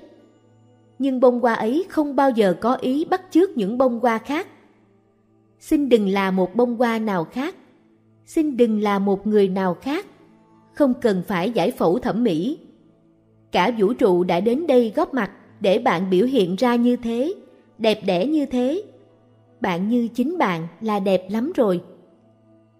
Nhưng 0.99 1.19
bông 1.19 1.39
hoa 1.39 1.53
ấy 1.53 1.85
không 1.89 2.15
bao 2.15 2.29
giờ 2.29 2.55
có 2.61 2.75
ý 2.75 3.05
bắt 3.05 3.21
chước 3.31 3.57
những 3.57 3.77
bông 3.77 3.99
hoa 3.99 4.17
khác 4.17 4.47
xin 5.61 5.89
đừng 5.89 6.07
là 6.09 6.31
một 6.31 6.55
bông 6.55 6.75
hoa 6.75 6.99
nào 6.99 7.23
khác, 7.23 7.55
xin 8.25 8.57
đừng 8.57 8.81
là 8.81 8.99
một 8.99 9.27
người 9.27 9.47
nào 9.47 9.73
khác, 9.73 10.05
không 10.73 10.93
cần 11.01 11.23
phải 11.27 11.51
giải 11.51 11.71
phẫu 11.71 11.99
thẩm 11.99 12.23
mỹ. 12.23 12.57
Cả 13.51 13.71
vũ 13.77 13.93
trụ 13.93 14.23
đã 14.23 14.39
đến 14.39 14.67
đây 14.67 14.93
góp 14.95 15.13
mặt 15.13 15.31
để 15.59 15.79
bạn 15.79 16.09
biểu 16.09 16.25
hiện 16.25 16.55
ra 16.55 16.75
như 16.75 16.95
thế, 16.95 17.33
đẹp 17.77 17.99
đẽ 18.05 18.25
như 18.25 18.45
thế. 18.45 18.83
Bạn 19.61 19.89
như 19.89 20.07
chính 20.07 20.37
bạn 20.37 20.67
là 20.81 20.99
đẹp 20.99 21.27
lắm 21.29 21.51
rồi. 21.55 21.81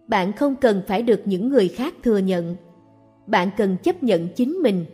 Bạn 0.08 0.34
không 0.34 0.56
cần 0.56 0.82
phải 0.88 1.01
được 1.01 1.22
những 1.25 1.50
người 1.50 1.68
khác 1.68 1.94
thừa 2.04 2.18
nhận. 2.18 2.56
Bạn 3.32 3.50
cần 3.58 3.78
chấp 3.84 4.04
nhận 4.04 4.28
chính 4.36 4.54
mình. 4.54 4.86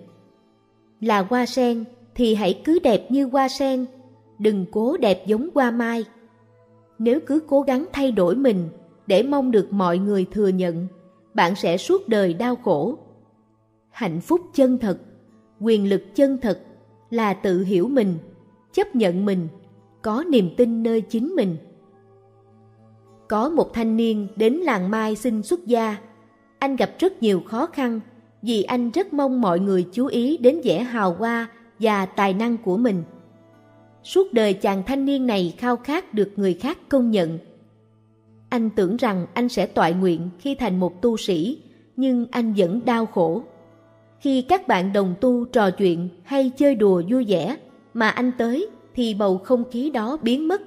Là 1.01 1.19
hoa 1.19 1.45
sen 1.45 1.83
thì 2.15 2.35
hãy 2.35 2.61
cứ 2.65 2.79
đẹp 2.79 3.11
như 3.11 3.25
hoa 3.25 3.47
sen, 3.49 3.85
đừng 4.39 4.65
cố 4.71 4.97
đẹp 4.97 5.23
giống 5.27 5.49
hoa 5.55 5.71
mai 5.71 6.05
nếu 6.99 7.19
cứ 7.25 7.39
cố 7.47 7.61
gắng 7.61 7.85
thay 7.93 8.11
đổi 8.11 8.35
mình 8.35 8.69
để 9.07 9.23
mong 9.23 9.51
được 9.51 9.67
mọi 9.71 9.97
người 9.97 10.25
thừa 10.31 10.47
nhận, 10.47 10.87
bạn 11.33 11.55
sẽ 11.55 11.77
suốt 11.77 12.07
đời 12.07 12.33
đau 12.33 12.55
khổ. 12.55 12.97
Hạnh 13.89 14.21
phúc 14.21 14.41
chân 14.53 14.77
thật, 14.77 14.97
quyền 15.59 15.89
lực 15.89 16.03
chân 16.15 16.37
thật 16.41 16.61
là 17.09 17.33
tự 17.33 17.63
hiểu 17.63 17.87
mình, 17.87 18.17
chấp 18.73 18.95
nhận 18.95 19.25
mình, 19.25 19.47
có 20.01 20.23
niềm 20.31 20.49
tin 20.57 20.83
nơi 20.83 21.01
chính 21.01 21.27
mình. 21.35 21.57
Có 23.27 23.49
một 23.49 23.73
thanh 23.73 23.97
niên 23.97 24.27
đến 24.35 24.53
làng 24.53 24.91
Mai 24.91 25.15
xin 25.15 25.43
xuất 25.43 25.65
gia. 25.65 25.97
Anh 26.59 26.75
gặp 26.75 26.91
rất 26.99 27.23
nhiều 27.23 27.41
khó 27.45 27.65
khăn 27.65 27.99
vì 28.41 28.63
anh 28.63 28.91
rất 28.91 29.13
mong 29.13 29.41
mọi 29.41 29.59
người 29.59 29.85
chú 29.91 30.05
ý 30.05 30.37
đến 30.37 30.61
vẻ 30.63 30.83
hào 30.83 31.13
hoa 31.13 31.47
và 31.79 32.05
tài 32.05 32.33
năng 32.33 32.57
của 32.57 32.77
mình. 32.77 33.03
Suốt 34.03 34.33
đời 34.33 34.53
chàng 34.53 34.83
thanh 34.83 35.05
niên 35.05 35.27
này 35.27 35.53
khao 35.57 35.75
khát 35.75 36.13
được 36.13 36.31
người 36.35 36.53
khác 36.53 36.77
công 36.89 37.11
nhận. 37.11 37.39
Anh 38.49 38.69
tưởng 38.69 38.97
rằng 38.97 39.25
anh 39.33 39.49
sẽ 39.49 39.65
toại 39.65 39.93
nguyện 39.93 40.29
khi 40.39 40.55
thành 40.55 40.79
một 40.79 41.01
tu 41.01 41.17
sĩ, 41.17 41.61
nhưng 41.95 42.25
anh 42.31 42.53
vẫn 42.57 42.85
đau 42.85 43.05
khổ. 43.05 43.43
Khi 44.19 44.41
các 44.41 44.67
bạn 44.67 44.93
đồng 44.93 45.15
tu 45.21 45.45
trò 45.45 45.71
chuyện 45.71 46.09
hay 46.23 46.51
chơi 46.57 46.75
đùa 46.75 47.01
vui 47.09 47.25
vẻ, 47.27 47.57
mà 47.93 48.09
anh 48.09 48.31
tới 48.37 48.69
thì 48.95 49.13
bầu 49.13 49.37
không 49.37 49.63
khí 49.71 49.89
đó 49.89 50.17
biến 50.21 50.47
mất. 50.47 50.61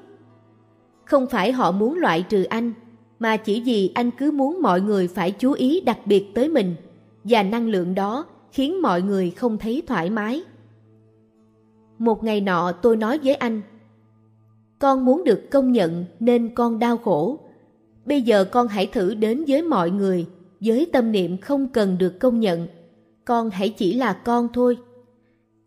Không 1.04 1.26
phải 1.26 1.52
họ 1.52 1.72
muốn 1.72 1.98
loại 1.98 2.22
trừ 2.22 2.42
anh, 2.42 2.72
mà 3.18 3.36
chỉ 3.36 3.62
vì 3.64 3.92
anh 3.94 4.10
cứ 4.10 4.30
muốn 4.30 4.62
mọi 4.62 4.80
người 4.80 5.08
phải 5.08 5.30
chú 5.30 5.52
ý 5.52 5.80
đặc 5.80 5.98
biệt 6.04 6.26
tới 6.34 6.48
mình, 6.48 6.74
và 7.24 7.42
năng 7.42 7.68
lượng 7.68 7.94
đó 7.94 8.26
khiến 8.52 8.82
mọi 8.82 9.02
người 9.02 9.30
không 9.30 9.58
thấy 9.58 9.82
thoải 9.86 10.10
mái. 10.10 10.42
Một 11.98 12.24
ngày 12.24 12.40
nọ 12.40 12.72
tôi 12.72 12.96
nói 12.96 13.18
với 13.24 13.34
anh, 13.34 13.60
con 14.78 15.04
muốn 15.04 15.24
được 15.24 15.50
công 15.50 15.72
nhận 15.72 16.04
nên 16.20 16.54
con 16.54 16.78
đau 16.78 16.96
khổ. 16.96 17.38
Bây 18.04 18.22
giờ 18.22 18.44
con 18.44 18.68
hãy 18.68 18.86
thử 18.86 19.14
đến 19.14 19.44
với 19.48 19.62
mọi 19.62 19.90
người 19.90 20.26
với 20.60 20.86
tâm 20.92 21.12
niệm 21.12 21.38
không 21.38 21.68
cần 21.68 21.98
được 21.98 22.18
công 22.20 22.40
nhận. 22.40 22.68
Con 23.24 23.50
hãy 23.50 23.68
chỉ 23.68 23.94
là 23.94 24.12
con 24.12 24.48
thôi. 24.52 24.78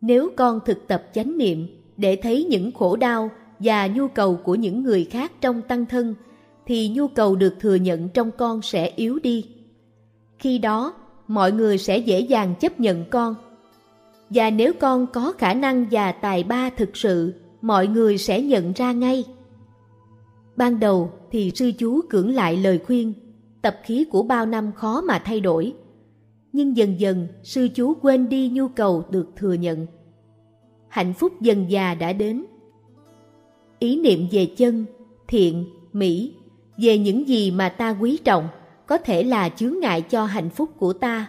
Nếu 0.01 0.29
con 0.36 0.60
thực 0.65 0.88
tập 0.88 1.03
chánh 1.13 1.38
niệm 1.38 1.67
để 1.98 2.15
thấy 2.15 2.43
những 2.43 2.72
khổ 2.72 2.95
đau 2.95 3.29
và 3.60 3.88
nhu 3.88 4.07
cầu 4.07 4.36
của 4.36 4.55
những 4.55 4.83
người 4.83 5.03
khác 5.03 5.31
trong 5.41 5.62
tăng 5.62 5.86
thân, 5.86 6.15
thì 6.65 6.89
nhu 6.89 7.07
cầu 7.07 7.36
được 7.36 7.53
thừa 7.60 7.75
nhận 7.75 8.10
trong 8.10 8.31
con 8.31 8.62
sẽ 8.62 8.91
yếu 8.95 9.19
đi. 9.24 9.45
Khi 10.39 10.57
đó, 10.57 10.93
mọi 11.27 11.51
người 11.51 11.77
sẽ 11.77 11.97
dễ 11.97 12.19
dàng 12.19 12.55
chấp 12.59 12.79
nhận 12.79 13.05
con. 13.09 13.35
Và 14.29 14.49
nếu 14.49 14.73
con 14.79 15.07
có 15.07 15.33
khả 15.37 15.53
năng 15.53 15.85
và 15.91 16.11
tài 16.11 16.43
ba 16.43 16.69
thực 16.69 16.97
sự, 16.97 17.33
mọi 17.61 17.87
người 17.87 18.17
sẽ 18.17 18.41
nhận 18.41 18.73
ra 18.73 18.91
ngay. 18.91 19.23
Ban 20.55 20.79
đầu 20.79 21.11
thì 21.31 21.51
sư 21.55 21.71
chú 21.77 22.01
cưỡng 22.09 22.29
lại 22.29 22.57
lời 22.57 22.79
khuyên, 22.85 23.13
tập 23.61 23.77
khí 23.83 24.05
của 24.11 24.23
bao 24.23 24.45
năm 24.45 24.71
khó 24.71 25.01
mà 25.01 25.19
thay 25.25 25.39
đổi. 25.39 25.73
Nhưng 26.53 26.77
dần 26.77 26.99
dần 26.99 27.27
sư 27.43 27.67
chú 27.75 27.93
quên 28.01 28.29
đi 28.29 28.49
nhu 28.49 28.67
cầu 28.67 29.03
được 29.09 29.29
thừa 29.35 29.53
nhận. 29.53 29.87
Hạnh 30.87 31.13
phúc 31.13 31.41
dần 31.41 31.71
già 31.71 31.93
đã 31.93 32.13
đến. 32.13 32.45
Ý 33.79 33.99
niệm 33.99 34.27
về 34.31 34.45
chân, 34.45 34.85
thiện, 35.27 35.65
mỹ, 35.93 36.33
về 36.77 36.97
những 36.97 37.27
gì 37.27 37.51
mà 37.51 37.69
ta 37.69 37.97
quý 38.01 38.17
trọng 38.23 38.47
có 38.93 38.97
thể 38.97 39.23
là 39.23 39.50
chướng 39.50 39.79
ngại 39.79 40.01
cho 40.01 40.25
hạnh 40.25 40.50
phúc 40.50 40.69
của 40.77 40.93
ta. 40.93 41.27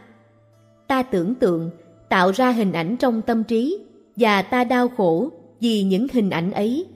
Ta 0.87 1.03
tưởng 1.03 1.35
tượng, 1.35 1.71
tạo 2.09 2.31
ra 2.31 2.51
hình 2.51 2.73
ảnh 2.73 2.97
trong 2.97 3.23
tâm 3.23 3.45
trí 3.45 3.79
và 4.17 4.43
ta 4.43 4.65
đau 4.65 4.89
khổ 4.89 5.31
vì 5.61 5.83
những 5.83 6.07
hình 6.13 6.31
ảnh 6.31 6.53
ấy. 6.53 6.87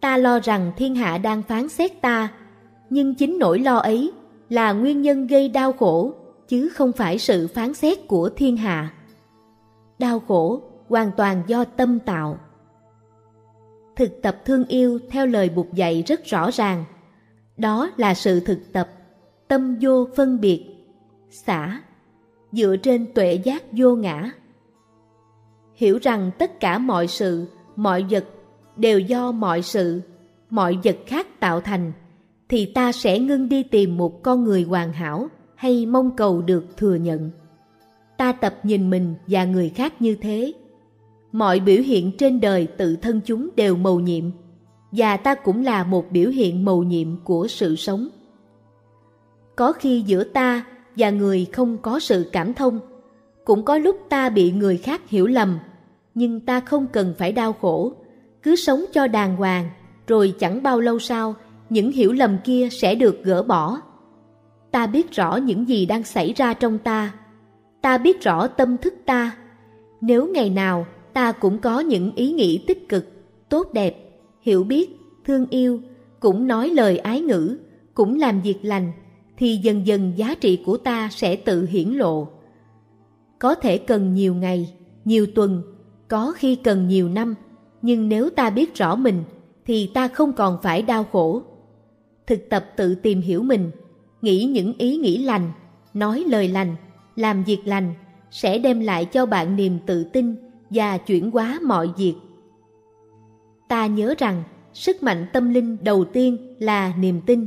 Ta 0.00 0.16
lo 0.16 0.40
rằng 0.40 0.72
thiên 0.76 0.94
hạ 0.94 1.18
đang 1.18 1.42
phán 1.42 1.68
xét 1.68 2.00
ta, 2.00 2.32
nhưng 2.90 3.14
chính 3.14 3.38
nỗi 3.38 3.58
lo 3.58 3.76
ấy 3.76 4.12
là 4.48 4.72
nguyên 4.72 5.02
nhân 5.02 5.26
gây 5.26 5.48
đau 5.48 5.72
khổ, 5.72 6.14
chứ 6.48 6.68
không 6.68 6.92
phải 6.92 7.18
sự 7.18 7.48
phán 7.48 7.74
xét 7.74 8.08
của 8.08 8.30
thiên 8.36 8.56
hạ. 8.56 8.92
Đau 9.98 10.20
khổ 10.20 10.62
hoàn 10.88 11.10
toàn 11.16 11.42
do 11.46 11.64
tâm 11.64 11.98
tạo. 11.98 12.38
Thực 13.96 14.22
tập 14.22 14.36
thương 14.44 14.64
yêu 14.64 14.98
theo 15.10 15.26
lời 15.26 15.48
Bụt 15.48 15.66
dạy 15.72 16.02
rất 16.06 16.24
rõ 16.24 16.50
ràng. 16.50 16.84
Đó 17.56 17.90
là 17.96 18.14
sự 18.14 18.40
thực 18.40 18.72
tập, 18.72 18.88
tâm 19.52 19.76
vô 19.80 20.08
phân 20.16 20.40
biệt, 20.40 20.64
xả, 21.30 21.82
dựa 22.52 22.76
trên 22.76 23.06
tuệ 23.14 23.34
giác 23.34 23.64
vô 23.72 23.96
ngã. 23.96 24.30
Hiểu 25.74 25.98
rằng 26.02 26.30
tất 26.38 26.60
cả 26.60 26.78
mọi 26.78 27.06
sự 27.06 27.46
mọi 27.76 28.06
vật 28.10 28.24
đều 28.76 29.00
do 29.00 29.32
mọi 29.32 29.62
sự, 29.62 30.00
mọi 30.50 30.78
vật 30.84 30.96
khác 31.06 31.40
tạo 31.40 31.60
thành, 31.60 31.92
thì 32.48 32.66
ta 32.66 32.92
sẽ 32.92 33.18
ngưng 33.18 33.48
đi 33.48 33.62
tìm 33.62 33.96
một 33.96 34.22
con 34.22 34.44
người 34.44 34.62
hoàn 34.62 34.92
hảo 34.92 35.28
hay 35.54 35.86
mong 35.86 36.16
cầu 36.16 36.42
được 36.42 36.76
thừa 36.76 36.94
nhận. 36.94 37.30
Ta 38.18 38.32
tập 38.32 38.54
nhìn 38.62 38.90
mình 38.90 39.14
và 39.26 39.44
người 39.44 39.68
khác 39.68 40.02
như 40.02 40.14
thế. 40.14 40.52
Mọi 41.32 41.60
biểu 41.60 41.82
hiện 41.82 42.12
trên 42.18 42.40
đời 42.40 42.66
tự 42.66 42.96
thân 42.96 43.20
chúng 43.24 43.48
đều 43.56 43.76
màu 43.76 44.00
nhiệm, 44.00 44.24
và 44.92 45.16
ta 45.16 45.34
cũng 45.34 45.64
là 45.64 45.84
một 45.84 46.04
biểu 46.10 46.30
hiện 46.30 46.64
màu 46.64 46.82
nhiệm 46.82 47.24
của 47.24 47.46
sự 47.48 47.76
sống. 47.76 48.08
Có 49.56 49.72
khi 49.72 50.02
giữa 50.06 50.24
ta 50.24 50.64
và 50.96 51.10
người 51.10 51.46
không 51.52 51.78
có 51.78 52.00
sự 52.00 52.28
cảm 52.32 52.54
thông, 52.54 52.80
cũng 53.44 53.64
có 53.64 53.78
lúc 53.78 53.96
ta 54.08 54.28
bị 54.28 54.52
người 54.52 54.76
khác 54.76 55.08
hiểu 55.08 55.26
lầm 55.26 55.58
nhưng 56.14 56.40
ta 56.40 56.60
không 56.60 56.86
cần 56.92 57.14
phải 57.18 57.32
đau 57.32 57.52
khổ, 57.52 57.92
cứ 58.42 58.56
sống 58.56 58.84
cho 58.92 59.06
đàng 59.06 59.36
hoàng, 59.36 59.70
rồi 60.06 60.34
chẳng 60.38 60.62
bao 60.62 60.80
lâu 60.80 60.98
sau, 60.98 61.34
những 61.70 61.92
hiểu 61.92 62.12
lầm 62.12 62.38
kia 62.44 62.68
sẽ 62.72 62.94
được 62.94 63.24
gỡ 63.24 63.42
bỏ. 63.42 63.80
Ta 64.70 64.86
biết 64.86 65.10
rõ 65.10 65.36
những 65.36 65.68
gì 65.68 65.86
đang 65.86 66.02
xảy 66.02 66.32
ra 66.32 66.54
trong 66.54 66.78
ta, 66.78 67.12
ta 67.82 67.98
biết 67.98 68.20
rõ 68.22 68.46
tâm 68.46 68.76
thức 68.76 68.94
ta. 69.06 69.36
Nếu 70.00 70.26
ngày 70.26 70.50
nào 70.50 70.86
ta 71.12 71.32
cũng 71.32 71.58
có 71.58 71.80
những 71.80 72.12
ý 72.14 72.32
nghĩ 72.32 72.64
tích 72.66 72.88
cực, 72.88 73.06
tốt 73.48 73.72
đẹp, 73.72 73.96
hiểu 74.40 74.64
biết, 74.64 74.90
thương 75.24 75.46
yêu, 75.50 75.80
cũng 76.20 76.46
nói 76.46 76.70
lời 76.70 76.98
ái 76.98 77.20
ngữ, 77.20 77.58
cũng 77.94 78.18
làm 78.18 78.40
việc 78.40 78.58
lành, 78.62 78.92
thì 79.42 79.56
dần 79.56 79.86
dần 79.86 80.12
giá 80.16 80.34
trị 80.34 80.62
của 80.66 80.76
ta 80.76 81.08
sẽ 81.12 81.36
tự 81.36 81.66
hiển 81.66 81.88
lộ. 81.88 82.28
Có 83.38 83.54
thể 83.54 83.78
cần 83.78 84.14
nhiều 84.14 84.34
ngày, 84.34 84.74
nhiều 85.04 85.26
tuần 85.34 85.62
có 86.08 86.32
khi 86.36 86.54
cần 86.54 86.88
nhiều 86.88 87.08
năm, 87.08 87.34
nhưng 87.82 88.08
nếu 88.08 88.30
ta 88.30 88.50
biết 88.50 88.74
rõ 88.74 88.96
mình 88.96 89.24
thì 89.66 89.90
ta 89.94 90.08
không 90.08 90.32
còn 90.32 90.58
phải 90.62 90.82
đau 90.82 91.04
khổ. 91.04 91.42
Thực 92.26 92.48
tập 92.50 92.64
tự 92.76 92.94
tìm 92.94 93.20
hiểu 93.20 93.42
mình, 93.42 93.70
nghĩ 94.22 94.44
những 94.44 94.72
ý 94.78 94.96
nghĩ 94.96 95.18
lành, 95.18 95.52
nói 95.94 96.24
lời 96.28 96.48
lành, 96.48 96.76
làm 97.16 97.44
việc 97.44 97.60
lành 97.64 97.94
sẽ 98.30 98.58
đem 98.58 98.80
lại 98.80 99.04
cho 99.04 99.26
bạn 99.26 99.56
niềm 99.56 99.78
tự 99.86 100.04
tin 100.04 100.34
và 100.70 100.98
chuyển 100.98 101.30
hóa 101.30 101.60
mọi 101.62 101.90
việc. 101.96 102.14
Ta 103.68 103.86
nhớ 103.86 104.14
rằng 104.18 104.42
sức 104.72 105.02
mạnh 105.02 105.26
tâm 105.32 105.54
linh 105.54 105.76
đầu 105.82 106.04
tiên 106.04 106.56
là 106.58 106.92
niềm 106.98 107.20
tin. 107.26 107.46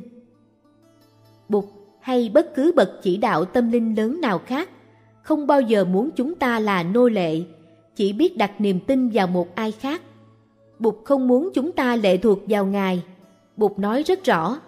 Bụt 1.50 1.66
hay 2.06 2.32
bất 2.34 2.56
cứ 2.56 2.72
bậc 2.76 2.90
chỉ 3.02 3.18
đạo 3.18 3.46
tâm 3.46 3.72
linh 3.72 3.96
lớn 3.98 4.22
nào 4.22 4.40
khác 4.46 4.70
không 5.22 5.48
bao 5.48 5.62
giờ 5.62 5.86
muốn 5.86 6.10
chúng 6.16 6.36
ta 6.36 6.60
là 6.60 6.84
nô 6.84 7.08
lệ 7.10 7.42
chỉ 7.96 8.14
biết 8.14 8.38
đặt 8.38 8.62
niềm 8.62 8.80
tin 8.80 9.10
vào 9.10 9.28
một 9.28 9.56
ai 9.56 9.72
khác. 9.72 10.02
Bụt 10.80 10.96
không 11.06 11.28
muốn 11.28 11.50
chúng 11.54 11.72
ta 11.72 11.96
lệ 11.96 12.18
thuộc 12.18 12.40
vào 12.48 12.66
Ngài. 12.66 13.04
Bụt 13.58 13.80
nói 13.80 14.04
rất 14.04 14.24
rõ, 14.24 14.60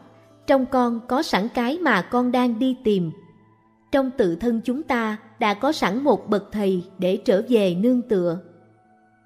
trong 0.48 0.65
con 0.65 1.00
có 1.08 1.24
sẵn 1.24 1.48
cái 1.53 1.77
mà 1.77 2.01
con 2.01 2.32
đang 2.32 2.60
đi 2.60 2.75
tìm. 2.84 3.12
Trong 3.91 4.12
tự 4.17 4.36
thân 4.36 4.62
chúng 4.63 4.84
ta 4.84 5.17
đã 5.39 5.53
có 5.53 5.72
sẵn 5.72 6.03
một 6.03 6.29
bậc 6.29 6.51
thầy 6.51 6.84
để 6.98 7.17
trở 7.17 7.41
về 7.50 7.75
nương 7.75 8.01
tựa. 8.01 8.39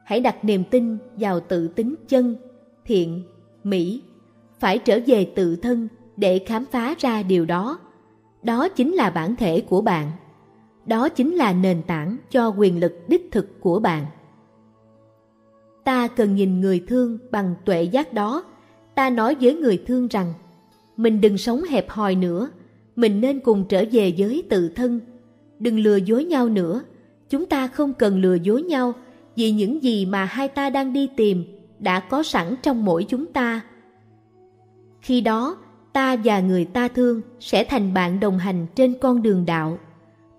Hãy 0.05 0.19
đặt 0.19 0.45
niềm 0.45 0.63
tin 0.63 0.97
vào 1.17 1.39
tự 1.39 1.67
tính 1.67 1.95
chân, 2.07 2.35
thiện, 2.85 3.23
mỹ. 3.63 4.01
Phải 4.59 4.77
trở 4.77 4.99
về 5.05 5.31
tự 5.35 5.55
thân 5.55 5.87
để 6.17 6.39
khám 6.39 6.65
phá 6.65 6.95
ra 6.99 7.23
điều 7.23 7.45
đó. 7.45 7.79
Đó 8.43 8.69
chính 8.69 8.93
là 8.93 9.09
bản 9.09 9.35
thể 9.35 9.61
của 9.61 9.81
bạn. 9.81 10.11
Đó 10.85 11.09
chính 11.09 11.35
là 11.35 11.53
nền 11.53 11.81
tảng 11.87 12.17
cho 12.31 12.49
quyền 12.49 12.79
lực 12.79 12.93
đích 13.07 13.31
thực 13.31 13.61
của 13.61 13.79
bạn. 13.79 14.05
Ta 15.83 16.07
cần 16.07 16.35
nhìn 16.35 16.61
người 16.61 16.83
thương 16.87 17.17
bằng 17.31 17.55
tuệ 17.65 17.83
giác 17.83 18.13
đó. 18.13 18.43
Ta 18.95 19.09
nói 19.09 19.35
với 19.41 19.55
người 19.55 19.83
thương 19.87 20.07
rằng, 20.07 20.33
mình 20.97 21.21
đừng 21.21 21.37
sống 21.37 21.61
hẹp 21.69 21.89
hòi 21.89 22.15
nữa, 22.15 22.49
mình 22.95 23.21
nên 23.21 23.39
cùng 23.39 23.65
trở 23.69 23.85
về 23.91 24.13
với 24.17 24.43
tự 24.49 24.69
thân. 24.69 24.99
Đừng 25.59 25.79
lừa 25.79 25.95
dối 25.95 26.25
nhau 26.25 26.49
nữa, 26.49 26.81
chúng 27.29 27.45
ta 27.45 27.67
không 27.67 27.93
cần 27.93 28.21
lừa 28.21 28.35
dối 28.35 28.63
nhau 28.63 28.93
vì 29.35 29.51
những 29.51 29.83
gì 29.83 30.05
mà 30.05 30.25
hai 30.25 30.47
ta 30.47 30.69
đang 30.69 30.93
đi 30.93 31.09
tìm 31.17 31.43
đã 31.79 31.99
có 31.99 32.23
sẵn 32.23 32.55
trong 32.61 32.85
mỗi 32.85 33.03
chúng 33.03 33.25
ta. 33.25 33.61
Khi 35.01 35.21
đó, 35.21 35.57
ta 35.93 36.15
và 36.23 36.39
người 36.39 36.65
ta 36.65 36.87
thương 36.87 37.21
sẽ 37.39 37.63
thành 37.63 37.93
bạn 37.93 38.19
đồng 38.19 38.37
hành 38.37 38.67
trên 38.75 38.93
con 39.01 39.21
đường 39.21 39.45
đạo. 39.45 39.77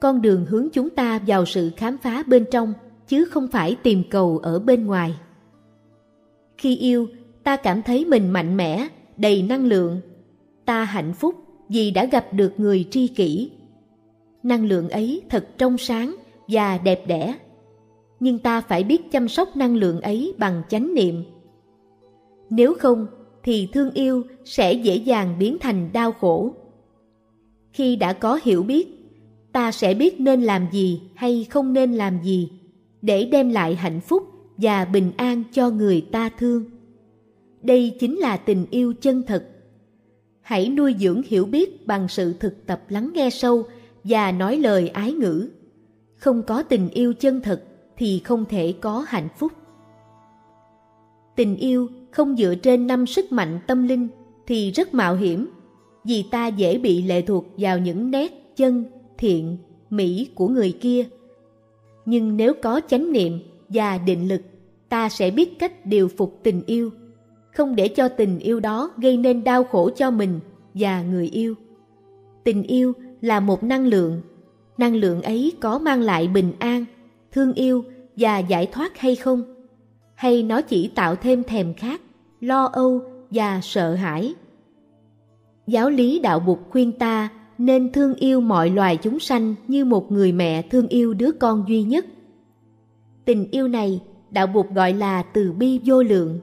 Con 0.00 0.22
đường 0.22 0.46
hướng 0.46 0.68
chúng 0.72 0.90
ta 0.90 1.20
vào 1.26 1.44
sự 1.46 1.70
khám 1.76 1.98
phá 1.98 2.22
bên 2.26 2.44
trong, 2.50 2.72
chứ 3.08 3.24
không 3.24 3.48
phải 3.48 3.76
tìm 3.82 4.02
cầu 4.10 4.38
ở 4.42 4.58
bên 4.58 4.86
ngoài. 4.86 5.14
Khi 6.58 6.76
yêu, 6.76 7.06
ta 7.44 7.56
cảm 7.56 7.82
thấy 7.82 8.04
mình 8.04 8.30
mạnh 8.30 8.56
mẽ, 8.56 8.88
đầy 9.16 9.42
năng 9.42 9.64
lượng. 9.64 10.00
Ta 10.64 10.84
hạnh 10.84 11.12
phúc 11.12 11.34
vì 11.68 11.90
đã 11.90 12.04
gặp 12.04 12.26
được 12.32 12.52
người 12.56 12.84
tri 12.90 13.08
kỷ. 13.08 13.50
Năng 14.42 14.64
lượng 14.64 14.88
ấy 14.88 15.22
thật 15.28 15.48
trong 15.58 15.78
sáng 15.78 16.16
và 16.48 16.78
đẹp 16.78 17.06
đẽ. 17.06 17.34
Nhưng 18.20 18.38
ta 18.38 18.60
phải 18.60 18.84
biết 18.84 19.12
chăm 19.12 19.28
sóc 19.28 19.56
năng 19.56 19.76
lượng 19.76 20.00
ấy 20.00 20.34
bằng 20.38 20.62
chánh 20.68 20.94
niệm. 20.94 21.24
Nếu 22.50 22.74
không 22.78 23.06
thì 23.42 23.68
thương 23.72 23.90
yêu 23.90 24.22
sẽ 24.44 24.72
dễ 24.72 24.96
dàng 24.96 25.36
biến 25.38 25.56
thành 25.60 25.92
đau 25.92 26.12
khổ 26.12 26.54
khi 27.72 27.96
đã 27.96 28.12
có 28.12 28.40
hiểu 28.42 28.62
biết, 28.62 28.88
ta 29.52 29.72
sẽ 29.72 29.94
biết 29.94 30.20
nên 30.20 30.42
làm 30.42 30.66
gì 30.72 31.02
hay 31.14 31.46
không 31.50 31.72
nên 31.72 31.92
làm 31.92 32.22
gì 32.22 32.50
để 33.02 33.24
đem 33.24 33.50
lại 33.50 33.74
hạnh 33.74 34.00
phúc 34.00 34.22
và 34.56 34.84
bình 34.84 35.12
an 35.16 35.42
cho 35.52 35.70
người 35.70 36.00
ta 36.12 36.28
thương. 36.38 36.64
Đây 37.62 37.96
chính 38.00 38.18
là 38.18 38.36
tình 38.36 38.66
yêu 38.70 38.94
chân 39.00 39.22
thật. 39.26 39.48
Hãy 40.40 40.68
nuôi 40.68 40.94
dưỡng 40.98 41.22
hiểu 41.26 41.44
biết 41.44 41.86
bằng 41.86 42.08
sự 42.08 42.32
thực 42.32 42.66
tập 42.66 42.82
lắng 42.88 43.10
nghe 43.14 43.30
sâu 43.30 43.64
và 44.04 44.32
nói 44.32 44.56
lời 44.56 44.88
ái 44.88 45.12
ngữ. 45.12 45.48
Không 46.16 46.42
có 46.42 46.62
tình 46.62 46.88
yêu 46.88 47.14
chân 47.14 47.40
thật 47.40 47.64
thì 47.96 48.18
không 48.24 48.44
thể 48.44 48.74
có 48.80 49.04
hạnh 49.08 49.28
phúc. 49.38 49.52
Tình 51.36 51.56
yêu 51.56 51.88
không 52.12 52.36
dựa 52.36 52.54
trên 52.54 52.86
năm 52.86 53.06
sức 53.06 53.32
mạnh 53.32 53.58
tâm 53.66 53.88
linh 53.88 54.08
thì 54.46 54.70
rất 54.70 54.94
mạo 54.94 55.16
hiểm, 55.16 55.48
vì 56.04 56.24
ta 56.30 56.46
dễ 56.46 56.78
bị 56.78 57.02
lệ 57.02 57.22
thuộc 57.22 57.46
vào 57.56 57.78
những 57.78 58.10
nét 58.10 58.56
chân 58.56 58.84
thiện, 59.18 59.56
mỹ 59.90 60.28
của 60.34 60.48
người 60.48 60.72
kia. 60.80 61.04
Nhưng 62.06 62.36
nếu 62.36 62.54
có 62.62 62.80
chánh 62.88 63.12
niệm 63.12 63.38
và 63.68 63.98
định 63.98 64.28
lực, 64.28 64.42
ta 64.88 65.08
sẽ 65.08 65.30
biết 65.30 65.58
cách 65.58 65.86
điều 65.86 66.08
phục 66.08 66.40
tình 66.42 66.62
yêu. 66.66 66.90
không 67.54 67.76
để 67.76 67.88
cho 67.88 68.08
tình 68.08 68.38
yêu 68.38 68.60
đó 68.60 68.90
gây 68.96 69.16
nên 69.16 69.44
đau 69.44 69.64
khổ 69.64 69.90
cho 69.96 70.10
mình 70.10 70.40
và 70.74 71.02
người 71.02 71.28
yêu. 71.28 71.54
Tình 72.44 72.62
yêu 72.62 72.92
là 73.20 73.40
một 73.40 73.62
năng 73.62 73.86
lượng, 73.86 74.20
năng 74.78 74.96
lượng 74.96 75.22
ấy 75.22 75.52
có 75.60 75.78
mang 75.78 76.00
lại 76.00 76.28
bình 76.28 76.52
an, 76.58 76.84
thương 77.32 77.52
yêu 77.52 77.84
và 78.16 78.38
giải 78.38 78.66
thoát 78.66 78.98
hay 78.98 79.16
không? 79.16 79.51
Hay 80.22 80.42
nó 80.42 80.62
chỉ 80.62 80.88
tạo 80.88 81.16
thêm 81.16 81.44
thèm 81.44 81.74
khát, 81.74 82.00
lo 82.40 82.64
âu 82.64 83.02
và 83.30 83.60
sợ 83.62 83.94
hãi? 83.94 84.34
Giáo 85.66 85.90
lý 85.90 86.18
đạo 86.18 86.40
Bụt 86.40 86.58
khuyên 86.70 86.92
ta 86.92 87.28
nên 87.58 87.92
thương 87.92 88.14
yêu 88.14 88.40
mọi 88.40 88.70
loài 88.70 88.96
chúng 88.96 89.18
sanh 89.20 89.54
như 89.68 89.84
một 89.84 90.12
người 90.12 90.32
mẹ 90.32 90.62
thương 90.62 90.88
yêu 90.88 91.14
đứa 91.14 91.32
con 91.32 91.64
duy 91.68 91.82
nhất. 91.82 92.06
Tình 93.24 93.50
yêu 93.50 93.68
này 93.68 94.00
đạo 94.30 94.46
Bụt 94.46 94.66
gọi 94.74 94.92
là 94.92 95.22
từ 95.22 95.52
bi 95.52 95.80
vô 95.84 96.02
lượng, 96.02 96.40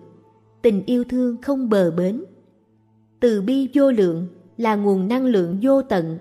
tình 0.62 0.84
yêu 0.86 1.04
thương 1.04 1.42
không 1.42 1.70
bờ 1.70 1.92
bến. 1.92 2.24
Từ 3.20 3.42
bi 3.42 3.68
vô 3.74 3.92
lượng 3.92 4.28
là 4.58 4.76
nguồn 4.76 5.08
năng 5.08 5.26
lượng 5.26 5.60
vô 5.62 5.82
tận. 5.82 6.18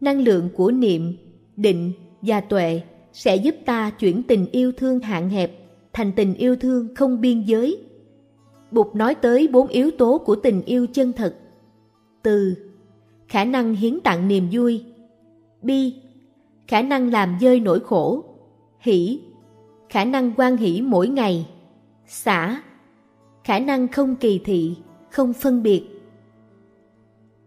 Năng 0.00 0.20
lượng 0.20 0.48
của 0.56 0.70
niệm, 0.70 1.16
định 1.56 1.92
và 2.22 2.40
tuệ 2.40 2.82
sẽ 3.12 3.36
giúp 3.36 3.54
ta 3.66 3.90
chuyển 3.90 4.22
tình 4.22 4.46
yêu 4.52 4.72
thương 4.72 5.00
hạn 5.00 5.28
hẹp 5.28 5.59
thành 5.92 6.12
tình 6.12 6.34
yêu 6.34 6.56
thương 6.56 6.94
không 6.94 7.20
biên 7.20 7.42
giới. 7.42 7.78
Bụt 8.70 8.94
nói 8.94 9.14
tới 9.14 9.48
bốn 9.48 9.66
yếu 9.66 9.90
tố 9.90 10.18
của 10.18 10.36
tình 10.36 10.62
yêu 10.62 10.86
chân 10.92 11.12
thật. 11.12 11.36
Từ 12.22 12.54
khả 13.28 13.44
năng 13.44 13.74
hiến 13.74 14.00
tặng 14.00 14.28
niềm 14.28 14.48
vui, 14.52 14.84
bi, 15.62 15.94
khả 16.68 16.82
năng 16.82 17.10
làm 17.10 17.36
dơi 17.40 17.60
nỗi 17.60 17.80
khổ, 17.80 18.24
hỷ, 18.80 19.20
khả 19.88 20.04
năng 20.04 20.32
quan 20.36 20.56
hỷ 20.56 20.80
mỗi 20.80 21.08
ngày, 21.08 21.46
xả, 22.06 22.62
khả 23.44 23.58
năng 23.58 23.88
không 23.88 24.16
kỳ 24.16 24.40
thị, 24.44 24.76
không 25.10 25.32
phân 25.32 25.62
biệt. 25.62 25.82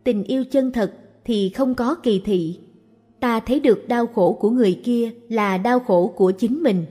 Tình 0.04 0.24
yêu 0.24 0.44
chân 0.52 0.72
thật 0.72 0.94
thì 1.26 1.50
không 1.50 1.76
có 1.76 1.96
kỳ 1.96 2.22
thị. 2.26 2.60
Ta 3.20 3.40
thấy 3.40 3.60
được 3.60 3.88
đau 3.88 4.08
khổ 4.08 4.38
của 4.40 4.50
người 4.50 4.82
kia 4.84 5.12
là 5.30 5.58
đau 5.58 5.80
khổ 5.80 6.14
của 6.16 6.32
chính 6.32 6.64
mình. 6.64 6.86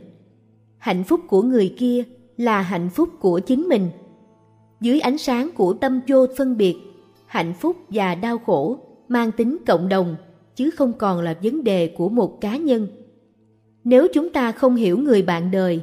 Hạnh 0.82 1.04
phúc 1.04 1.20
của 1.26 1.42
người 1.42 1.74
kia 1.78 2.04
là 2.36 2.60
hạnh 2.60 2.90
phúc 2.90 3.08
của 3.20 3.38
chính 3.38 3.62
mình. 3.68 3.90
Dưới 4.80 5.00
ánh 5.00 5.18
sáng 5.18 5.50
của 5.54 5.72
tâm 5.72 6.00
vô 6.08 6.26
phân 6.36 6.56
biệt, 6.56 6.76
hạnh 7.26 7.54
phúc 7.60 7.76
và 7.88 8.14
đau 8.14 8.38
khổ 8.38 8.78
mang 9.08 9.32
tính 9.32 9.58
cộng 9.66 9.88
đồng 9.88 10.16
chứ 10.56 10.70
không 10.70 10.92
còn 10.92 11.20
là 11.20 11.34
vấn 11.42 11.64
đề 11.64 11.86
của 11.96 12.08
một 12.08 12.40
cá 12.40 12.56
nhân. 12.56 12.86
Nếu 13.84 14.06
chúng 14.14 14.30
ta 14.30 14.52
không 14.52 14.76
hiểu 14.76 14.98
người 14.98 15.22
bạn 15.22 15.50
đời, 15.50 15.80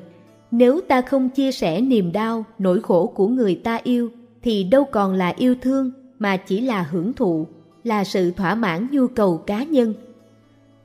nếu 0.51 0.81
ta 0.87 1.01
không 1.01 1.29
chia 1.29 1.51
sẻ 1.51 1.81
niềm 1.81 2.11
đau, 2.11 2.45
nỗi 2.57 2.81
khổ 2.81 3.07
của 3.07 3.27
người 3.27 3.55
ta 3.55 3.79
yêu, 3.83 4.09
thì 4.41 4.63
đâu 4.63 4.85
còn 4.91 5.13
là 5.13 5.33
yêu 5.37 5.55
thương 5.61 5.91
mà 6.19 6.37
chỉ 6.37 6.61
là 6.61 6.81
hưởng 6.81 7.13
thụ, 7.13 7.47
là 7.83 8.03
sự 8.03 8.31
thỏa 8.31 8.55
mãn 8.55 8.87
nhu 8.91 9.07
cầu 9.07 9.37
cá 9.37 9.63
nhân. 9.63 9.93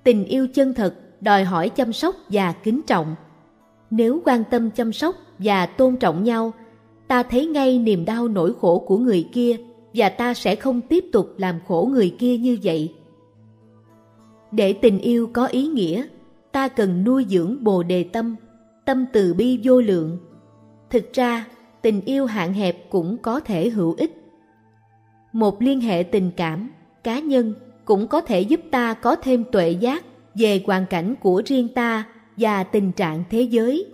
Tình 0.04 0.24
yêu 0.24 0.48
chân 0.54 0.74
thật 0.74 0.94
đòi 1.20 1.44
hỏi 1.44 1.68
chăm 1.68 1.92
sóc 1.92 2.14
và 2.28 2.52
kính 2.52 2.80
trọng. 2.86 3.14
Nếu 3.96 4.20
quan 4.24 4.44
tâm 4.50 4.70
chăm 4.70 4.92
sóc 4.92 5.16
và 5.38 5.66
tôn 5.66 5.96
trọng 5.96 6.24
nhau, 6.24 6.52
ta 7.08 7.22
thấy 7.22 7.46
ngay 7.46 7.78
niềm 7.78 8.04
đau 8.04 8.28
nỗi 8.28 8.52
khổ 8.60 8.78
của 8.78 8.98
người 8.98 9.28
kia 9.32 9.56
và 9.94 10.08
ta 10.08 10.34
sẽ 10.34 10.56
không 10.56 10.80
tiếp 10.80 11.04
tục 11.12 11.34
làm 11.36 11.58
khổ 11.68 11.88
người 11.92 12.16
kia 12.18 12.38
như 12.38 12.58
vậy. 12.62 12.94
Để 14.52 14.72
tình 14.72 14.98
yêu 14.98 15.30
có 15.32 15.46
ý 15.46 15.66
nghĩa, 15.66 16.06
ta 16.52 16.68
cần 16.68 17.04
nuôi 17.04 17.26
dưỡng 17.28 17.64
bồ 17.64 17.82
đề 17.82 18.04
tâm, 18.04 18.36
tâm 18.84 19.06
từ 19.12 19.34
bi 19.34 19.60
vô 19.64 19.80
lượng. 19.80 20.18
Thực 20.90 21.12
ra, 21.12 21.46
tình 21.82 22.00
yêu 22.00 22.26
hạn 22.26 22.52
hẹp 22.52 22.90
cũng 22.90 23.16
có 23.18 23.40
thể 23.40 23.70
hữu 23.70 23.94
ích. 23.98 24.24
Một 25.32 25.62
liên 25.62 25.80
hệ 25.80 26.02
tình 26.02 26.30
cảm, 26.36 26.70
cá 27.04 27.18
nhân 27.18 27.54
cũng 27.84 28.06
có 28.06 28.20
thể 28.20 28.40
giúp 28.40 28.60
ta 28.70 28.94
có 28.94 29.16
thêm 29.16 29.44
tuệ 29.52 29.70
giác 29.70 30.04
về 30.34 30.62
hoàn 30.66 30.86
cảnh 30.86 31.14
của 31.20 31.42
riêng 31.46 31.68
ta 31.74 32.04
và 32.36 32.64
tình 32.64 32.92
trạng 32.92 33.24
thế 33.30 33.42
giới. 33.42 33.86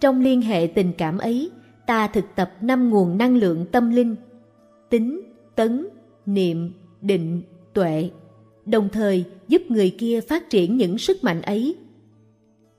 Trong 0.00 0.20
liên 0.20 0.42
hệ 0.42 0.66
tình 0.74 0.92
cảm 0.98 1.18
ấy, 1.18 1.50
ta 1.86 2.06
thực 2.06 2.24
tập 2.34 2.52
năm 2.60 2.90
nguồn 2.90 3.18
năng 3.18 3.36
lượng 3.36 3.66
tâm 3.72 3.90
linh, 3.90 4.16
tính, 4.90 5.20
tấn, 5.54 5.86
niệm, 6.26 6.72
định, 7.00 7.42
tuệ 7.72 8.10
đồng 8.66 8.88
thời 8.88 9.24
giúp 9.48 9.62
người 9.68 9.94
kia 9.98 10.20
phát 10.20 10.50
triển 10.50 10.76
những 10.76 10.98
sức 10.98 11.24
mạnh 11.24 11.42
ấy. 11.42 11.76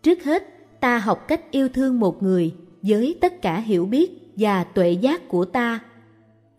Trước 0.04 0.24
hết, 0.24 0.44
ta 0.80 0.98
học 0.98 1.28
cách 1.28 1.52
yêu 1.52 1.70
thương 1.70 2.00
một 2.00 2.24
người 2.24 2.54
với 2.82 3.18
tất 3.22 3.42
cả 3.42 3.60
hiểu 3.60 3.86
biết 3.86 4.12
và 4.36 4.64
tuệ 4.64 4.92
giác 4.92 5.28
của 5.28 5.46
ta. 5.46 5.80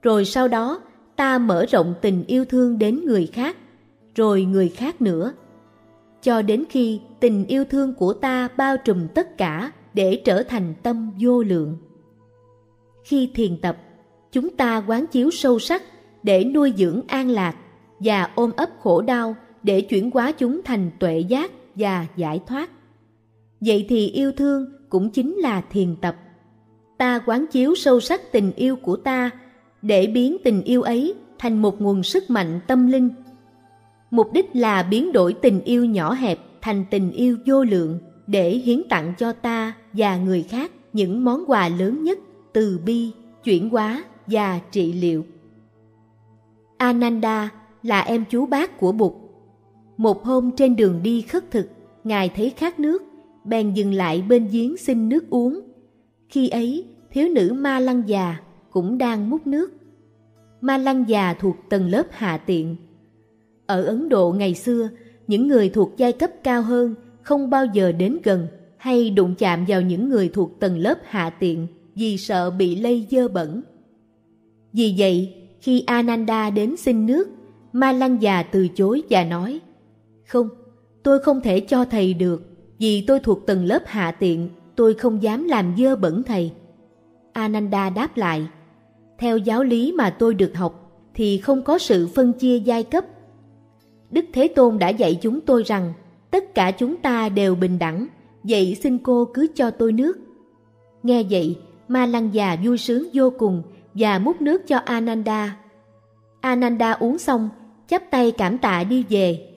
Rồi 0.02 0.24
sau 0.24 0.48
đó, 0.48 0.80
ta 1.16 1.38
mở 1.38 1.66
rộng 1.66 1.94
tình 2.02 2.24
yêu 2.26 2.44
thương 2.44 2.78
đến 2.78 3.00
người 3.04 3.26
khác, 3.26 3.56
rồi 4.14 4.44
người 4.44 4.68
khác 4.68 5.02
nữa. 5.02 5.32
Cho 6.26 6.42
đến 6.42 6.64
khi 6.68 7.00
tình 7.20 7.46
yêu 7.46 7.64
thương 7.64 7.94
của 7.94 8.12
ta 8.12 8.48
bao 8.56 8.76
trùm 8.76 9.08
tất 9.14 9.38
cả 9.38 9.72
để 9.94 10.22
trở 10.24 10.42
thành 10.42 10.74
tâm 10.82 11.10
vô 11.20 11.42
lượng. 11.42 11.76
Khi 13.04 13.30
thiền 13.34 13.60
tập, 13.60 13.76
chúng 14.32 14.56
ta 14.56 14.84
quán 14.86 15.06
chiếu 15.06 15.30
sâu 15.30 15.58
sắc 15.58 15.82
để 16.22 16.44
nuôi 16.44 16.72
dưỡng 16.76 17.00
an 17.08 17.30
lạc 17.30 17.56
và 17.98 18.30
ôm 18.34 18.50
ấp 18.56 18.70
khổ 18.80 19.02
đau 19.02 19.36
để 19.62 19.80
chuyển 19.80 20.10
hóa 20.10 20.32
chúng 20.32 20.60
thành 20.64 20.90
tuệ 20.98 21.18
giác 21.18 21.50
và 21.74 22.06
giải 22.16 22.40
thoát. 22.46 22.70
Vậy 23.60 23.86
thì 23.88 24.08
yêu 24.08 24.32
thương 24.32 24.66
cũng 24.88 25.10
chính 25.10 25.34
là 25.34 25.60
thiền 25.60 25.96
tập. 25.96 26.16
Ta 26.98 27.20
quán 27.26 27.46
chiếu 27.46 27.74
sâu 27.74 28.00
sắc 28.00 28.32
tình 28.32 28.52
yêu 28.52 28.76
của 28.76 28.96
ta 28.96 29.30
để 29.82 30.06
biến 30.06 30.36
tình 30.44 30.62
yêu 30.62 30.82
ấy 30.82 31.14
thành 31.38 31.62
một 31.62 31.80
nguồn 31.80 32.02
sức 32.02 32.30
mạnh 32.30 32.60
tâm 32.66 32.86
linh. 32.86 33.10
Mục 34.10 34.32
đích 34.32 34.50
là 34.56 34.82
biến 34.82 35.12
đổi 35.12 35.32
tình 35.32 35.60
yêu 35.60 35.84
nhỏ 35.84 36.12
hẹp 36.12 36.38
thành 36.60 36.84
tình 36.90 37.12
yêu 37.12 37.36
vô 37.46 37.64
lượng 37.64 37.98
để 38.26 38.50
hiến 38.50 38.82
tặng 38.88 39.14
cho 39.18 39.32
ta 39.32 39.74
và 39.92 40.16
người 40.16 40.42
khác 40.42 40.70
những 40.92 41.24
món 41.24 41.44
quà 41.46 41.68
lớn 41.68 42.02
nhất 42.02 42.18
từ 42.52 42.80
bi, 42.86 43.12
chuyển 43.44 43.70
hóa 43.70 44.04
và 44.26 44.60
trị 44.70 44.92
liệu. 44.92 45.24
Ananda 46.76 47.50
là 47.82 48.00
em 48.00 48.24
chú 48.30 48.46
bác 48.46 48.78
của 48.78 48.92
Bụt. 48.92 49.12
Một 49.96 50.24
hôm 50.24 50.50
trên 50.56 50.76
đường 50.76 51.00
đi 51.02 51.22
khất 51.22 51.50
thực, 51.50 51.70
Ngài 52.04 52.28
thấy 52.28 52.50
khát 52.50 52.80
nước, 52.80 53.02
bèn 53.44 53.74
dừng 53.74 53.94
lại 53.94 54.22
bên 54.28 54.48
giếng 54.50 54.76
xin 54.76 55.08
nước 55.08 55.30
uống. 55.30 55.60
Khi 56.28 56.48
ấy, 56.48 56.84
thiếu 57.10 57.28
nữ 57.28 57.52
Ma 57.52 57.78
Lăng 57.78 58.02
già 58.06 58.36
cũng 58.70 58.98
đang 58.98 59.30
múc 59.30 59.46
nước. 59.46 59.72
Ma 60.60 60.76
Lăng 60.76 61.04
già 61.08 61.34
thuộc 61.34 61.56
tầng 61.70 61.88
lớp 61.88 62.06
hạ 62.10 62.36
tiện. 62.36 62.76
Ở 63.66 63.82
Ấn 63.82 64.08
Độ 64.08 64.32
ngày 64.32 64.54
xưa, 64.54 64.88
những 65.26 65.48
người 65.48 65.68
thuộc 65.68 65.92
giai 65.96 66.12
cấp 66.12 66.30
cao 66.44 66.62
hơn 66.62 66.94
không 67.22 67.50
bao 67.50 67.66
giờ 67.66 67.92
đến 67.92 68.18
gần 68.24 68.46
hay 68.76 69.10
đụng 69.10 69.34
chạm 69.38 69.64
vào 69.68 69.80
những 69.80 70.08
người 70.08 70.28
thuộc 70.28 70.60
tầng 70.60 70.78
lớp 70.78 70.98
hạ 71.04 71.30
tiện 71.30 71.66
vì 71.94 72.16
sợ 72.16 72.50
bị 72.50 72.76
lây 72.76 73.06
dơ 73.10 73.28
bẩn. 73.28 73.62
Vì 74.72 74.94
vậy, 74.98 75.34
khi 75.60 75.80
Ananda 75.86 76.50
đến 76.50 76.76
xin 76.76 77.06
nước, 77.06 77.28
Ma 77.72 77.92
Lăng 77.92 78.22
già 78.22 78.42
từ 78.42 78.68
chối 78.68 79.02
và 79.10 79.24
nói 79.24 79.60
Không, 80.26 80.48
tôi 81.02 81.18
không 81.18 81.40
thể 81.40 81.60
cho 81.60 81.84
thầy 81.84 82.14
được 82.14 82.42
vì 82.78 83.04
tôi 83.06 83.20
thuộc 83.20 83.46
tầng 83.46 83.64
lớp 83.64 83.82
hạ 83.86 84.10
tiện, 84.10 84.48
tôi 84.76 84.94
không 84.94 85.22
dám 85.22 85.44
làm 85.44 85.74
dơ 85.78 85.96
bẩn 85.96 86.22
thầy. 86.22 86.52
Ananda 87.32 87.90
đáp 87.90 88.16
lại 88.16 88.46
Theo 89.18 89.36
giáo 89.36 89.64
lý 89.64 89.92
mà 89.92 90.10
tôi 90.10 90.34
được 90.34 90.54
học 90.54 91.02
thì 91.14 91.38
không 91.38 91.62
có 91.62 91.78
sự 91.78 92.08
phân 92.14 92.32
chia 92.32 92.58
giai 92.58 92.82
cấp. 92.82 93.04
Đức 94.10 94.24
Thế 94.32 94.48
Tôn 94.48 94.78
đã 94.78 94.88
dạy 94.88 95.18
chúng 95.22 95.40
tôi 95.40 95.62
rằng 95.62 95.92
tất 96.30 96.54
cả 96.54 96.70
chúng 96.70 96.96
ta 96.96 97.28
đều 97.28 97.54
bình 97.54 97.78
đẳng, 97.78 98.06
vậy 98.42 98.76
xin 98.82 98.98
cô 98.98 99.24
cứ 99.34 99.46
cho 99.54 99.70
tôi 99.70 99.92
nước. 99.92 100.18
Nghe 101.02 101.22
vậy, 101.30 101.58
Ma 101.88 102.06
Lăng 102.06 102.34
già 102.34 102.56
vui 102.64 102.78
sướng 102.78 103.08
vô 103.12 103.30
cùng 103.38 103.62
và 103.94 104.18
múc 104.18 104.40
nước 104.40 104.66
cho 104.66 104.78
Ananda. 104.78 105.56
Ananda 106.40 106.92
uống 106.92 107.18
xong 107.18 107.48
chắp 107.88 108.02
tay 108.10 108.32
cảm 108.32 108.58
tạ 108.58 108.84
đi 108.84 109.04
về. 109.08 109.48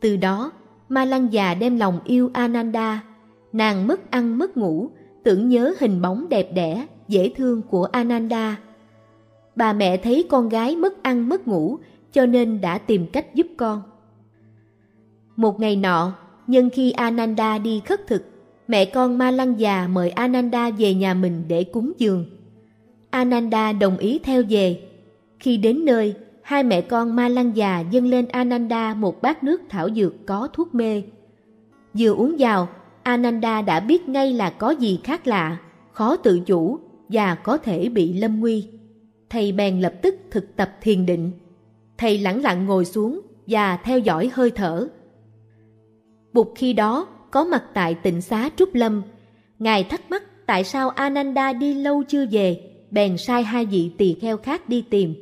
Từ 0.00 0.16
đó, 0.16 0.52
Ma 0.88 1.04
Lăng 1.04 1.32
già 1.32 1.54
đem 1.54 1.78
lòng 1.78 2.00
yêu 2.04 2.30
Ananda, 2.32 3.04
nàng 3.52 3.86
mất 3.86 4.10
ăn 4.10 4.38
mất 4.38 4.56
ngủ, 4.56 4.88
tưởng 5.22 5.48
nhớ 5.48 5.74
hình 5.80 6.02
bóng 6.02 6.28
đẹp 6.28 6.48
đẽ, 6.54 6.86
dễ 7.08 7.32
thương 7.36 7.62
của 7.62 7.84
Ananda. 7.84 8.56
Bà 9.56 9.72
mẹ 9.72 9.96
thấy 9.96 10.26
con 10.30 10.48
gái 10.48 10.76
mất 10.76 11.02
ăn 11.02 11.28
mất 11.28 11.48
ngủ, 11.48 11.78
cho 12.14 12.26
nên 12.26 12.60
đã 12.60 12.78
tìm 12.78 13.06
cách 13.06 13.34
giúp 13.34 13.46
con. 13.56 13.82
Một 15.36 15.60
ngày 15.60 15.76
nọ, 15.76 16.12
nhân 16.46 16.70
khi 16.70 16.90
Ananda 16.90 17.58
đi 17.58 17.80
khất 17.86 18.06
thực, 18.06 18.24
mẹ 18.68 18.84
con 18.84 19.18
Ma 19.18 19.30
Lăng 19.30 19.60
già 19.60 19.88
mời 19.88 20.10
Ananda 20.10 20.70
về 20.70 20.94
nhà 20.94 21.14
mình 21.14 21.44
để 21.48 21.64
cúng 21.64 21.92
dường. 21.98 22.26
Ananda 23.10 23.72
đồng 23.72 23.98
ý 23.98 24.18
theo 24.18 24.42
về. 24.48 24.80
Khi 25.38 25.56
đến 25.56 25.84
nơi, 25.84 26.14
hai 26.42 26.62
mẹ 26.62 26.80
con 26.80 27.16
Ma 27.16 27.28
Lăng 27.28 27.56
già 27.56 27.80
dâng 27.80 28.06
lên 28.06 28.28
Ananda 28.28 28.94
một 28.94 29.22
bát 29.22 29.44
nước 29.44 29.62
thảo 29.68 29.88
dược 29.90 30.26
có 30.26 30.48
thuốc 30.52 30.74
mê. 30.74 31.02
Vừa 31.98 32.14
uống 32.14 32.36
vào, 32.38 32.68
Ananda 33.02 33.62
đã 33.62 33.80
biết 33.80 34.08
ngay 34.08 34.32
là 34.32 34.50
có 34.50 34.70
gì 34.70 35.00
khác 35.04 35.26
lạ, 35.26 35.58
khó 35.92 36.16
tự 36.16 36.40
chủ 36.40 36.78
và 37.08 37.34
có 37.34 37.58
thể 37.58 37.88
bị 37.88 38.12
lâm 38.12 38.40
nguy. 38.40 38.68
Thầy 39.30 39.52
bèn 39.52 39.80
lập 39.80 39.94
tức 40.02 40.14
thực 40.30 40.56
tập 40.56 40.70
thiền 40.80 41.06
định. 41.06 41.32
Thầy 41.98 42.18
lẳng 42.18 42.42
lặng 42.42 42.66
ngồi 42.66 42.84
xuống 42.84 43.20
và 43.46 43.76
theo 43.76 43.98
dõi 43.98 44.30
hơi 44.32 44.50
thở. 44.50 44.88
Bụt 46.32 46.46
khi 46.56 46.72
đó 46.72 47.06
có 47.30 47.44
mặt 47.44 47.64
tại 47.74 47.94
tịnh 47.94 48.20
xá 48.20 48.50
Trúc 48.56 48.74
Lâm. 48.74 49.02
Ngài 49.58 49.84
thắc 49.84 50.10
mắc 50.10 50.46
tại 50.46 50.64
sao 50.64 50.88
Ananda 50.88 51.52
đi 51.52 51.74
lâu 51.74 52.02
chưa 52.08 52.26
về, 52.30 52.60
bèn 52.90 53.18
sai 53.18 53.42
hai 53.42 53.66
vị 53.66 53.90
tỳ 53.98 54.16
kheo 54.20 54.36
khác 54.36 54.68
đi 54.68 54.84
tìm. 54.90 55.14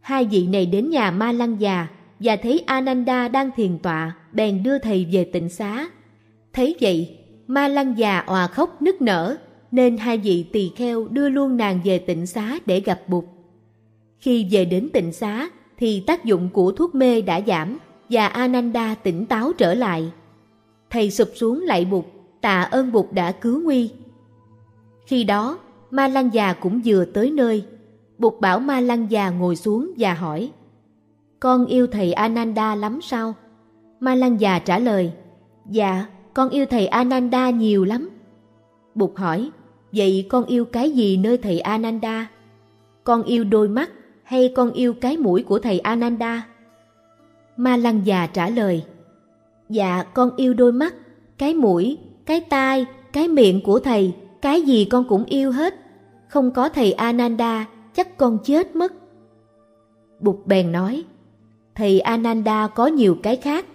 Hai 0.00 0.24
vị 0.24 0.46
này 0.46 0.66
đến 0.66 0.90
nhà 0.90 1.10
Ma 1.10 1.32
Lăng 1.32 1.60
già 1.60 1.88
và 2.20 2.36
thấy 2.36 2.62
Ananda 2.66 3.28
đang 3.28 3.50
thiền 3.56 3.78
tọa, 3.78 4.16
bèn 4.32 4.62
đưa 4.62 4.78
thầy 4.78 5.06
về 5.12 5.24
tịnh 5.24 5.48
xá. 5.48 5.90
Thấy 6.52 6.76
vậy, 6.80 7.18
Ma 7.46 7.68
Lăng 7.68 7.98
già 7.98 8.18
òa 8.18 8.46
khóc 8.46 8.82
nức 8.82 9.02
nở, 9.02 9.36
nên 9.70 9.96
hai 9.96 10.18
vị 10.18 10.46
tỳ 10.52 10.70
kheo 10.76 11.08
đưa 11.08 11.28
luôn 11.28 11.56
nàng 11.56 11.80
về 11.84 11.98
tịnh 11.98 12.26
xá 12.26 12.58
để 12.66 12.80
gặp 12.80 13.00
Bụt. 13.08 13.24
Khi 14.18 14.46
về 14.50 14.64
đến 14.64 14.88
tịnh 14.92 15.12
xá, 15.12 15.50
thì 15.78 16.00
tác 16.06 16.24
dụng 16.24 16.48
của 16.52 16.72
thuốc 16.72 16.94
mê 16.94 17.20
đã 17.20 17.40
giảm 17.46 17.78
và 18.10 18.26
Ananda 18.26 18.94
tỉnh 18.94 19.26
táo 19.26 19.52
trở 19.52 19.74
lại. 19.74 20.12
Thầy 20.90 21.10
sụp 21.10 21.28
xuống 21.34 21.62
lạy 21.62 21.84
Bụt, 21.84 22.04
tạ 22.40 22.62
ơn 22.62 22.92
Bụt 22.92 23.06
đã 23.12 23.32
cứu 23.32 23.60
nguy. 23.60 23.90
Khi 25.06 25.24
đó, 25.24 25.58
Ma 25.90 26.08
Lăng 26.08 26.34
già 26.34 26.52
cũng 26.52 26.80
vừa 26.84 27.04
tới 27.04 27.30
nơi. 27.30 27.64
Bụt 28.18 28.40
bảo 28.40 28.58
Ma 28.60 28.80
Lăng 28.80 29.10
già 29.10 29.30
ngồi 29.30 29.56
xuống 29.56 29.92
và 29.98 30.14
hỏi, 30.14 30.50
Con 31.40 31.66
yêu 31.66 31.86
thầy 31.86 32.12
Ananda 32.12 32.74
lắm 32.74 33.00
sao? 33.02 33.34
Ma 34.00 34.14
Lăng 34.14 34.40
già 34.40 34.58
trả 34.58 34.78
lời, 34.78 35.12
Dạ, 35.70 36.06
con 36.34 36.48
yêu 36.48 36.66
thầy 36.66 36.86
Ananda 36.86 37.50
nhiều 37.50 37.84
lắm. 37.84 38.08
Bụt 38.94 39.10
hỏi, 39.16 39.50
vậy 39.92 40.26
con 40.28 40.44
yêu 40.44 40.64
cái 40.64 40.90
gì 40.90 41.16
nơi 41.16 41.38
thầy 41.38 41.60
Ananda? 41.60 42.26
Con 43.04 43.22
yêu 43.22 43.44
đôi 43.44 43.68
mắt 43.68 43.90
hay 44.26 44.52
con 44.56 44.72
yêu 44.72 44.94
cái 44.94 45.16
mũi 45.16 45.42
của 45.42 45.58
thầy 45.58 45.78
Ananda? 45.78 46.46
Ma 47.56 47.76
Lăng 47.76 48.06
già 48.06 48.26
trả 48.26 48.48
lời, 48.48 48.84
Dạ, 49.68 50.02
con 50.14 50.30
yêu 50.36 50.54
đôi 50.54 50.72
mắt, 50.72 50.94
cái 51.38 51.54
mũi, 51.54 51.98
cái 52.26 52.40
tai, 52.40 52.86
cái 53.12 53.28
miệng 53.28 53.60
của 53.64 53.78
thầy, 53.78 54.14
cái 54.42 54.62
gì 54.62 54.84
con 54.84 55.04
cũng 55.08 55.24
yêu 55.24 55.52
hết. 55.52 55.74
Không 56.28 56.50
có 56.50 56.68
thầy 56.68 56.92
Ananda, 56.92 57.66
chắc 57.94 58.16
con 58.16 58.38
chết 58.44 58.76
mất. 58.76 58.92
Bụt 60.20 60.36
bèn 60.46 60.72
nói, 60.72 61.04
thầy 61.74 62.00
Ananda 62.00 62.68
có 62.68 62.86
nhiều 62.86 63.16
cái 63.22 63.36
khác, 63.36 63.66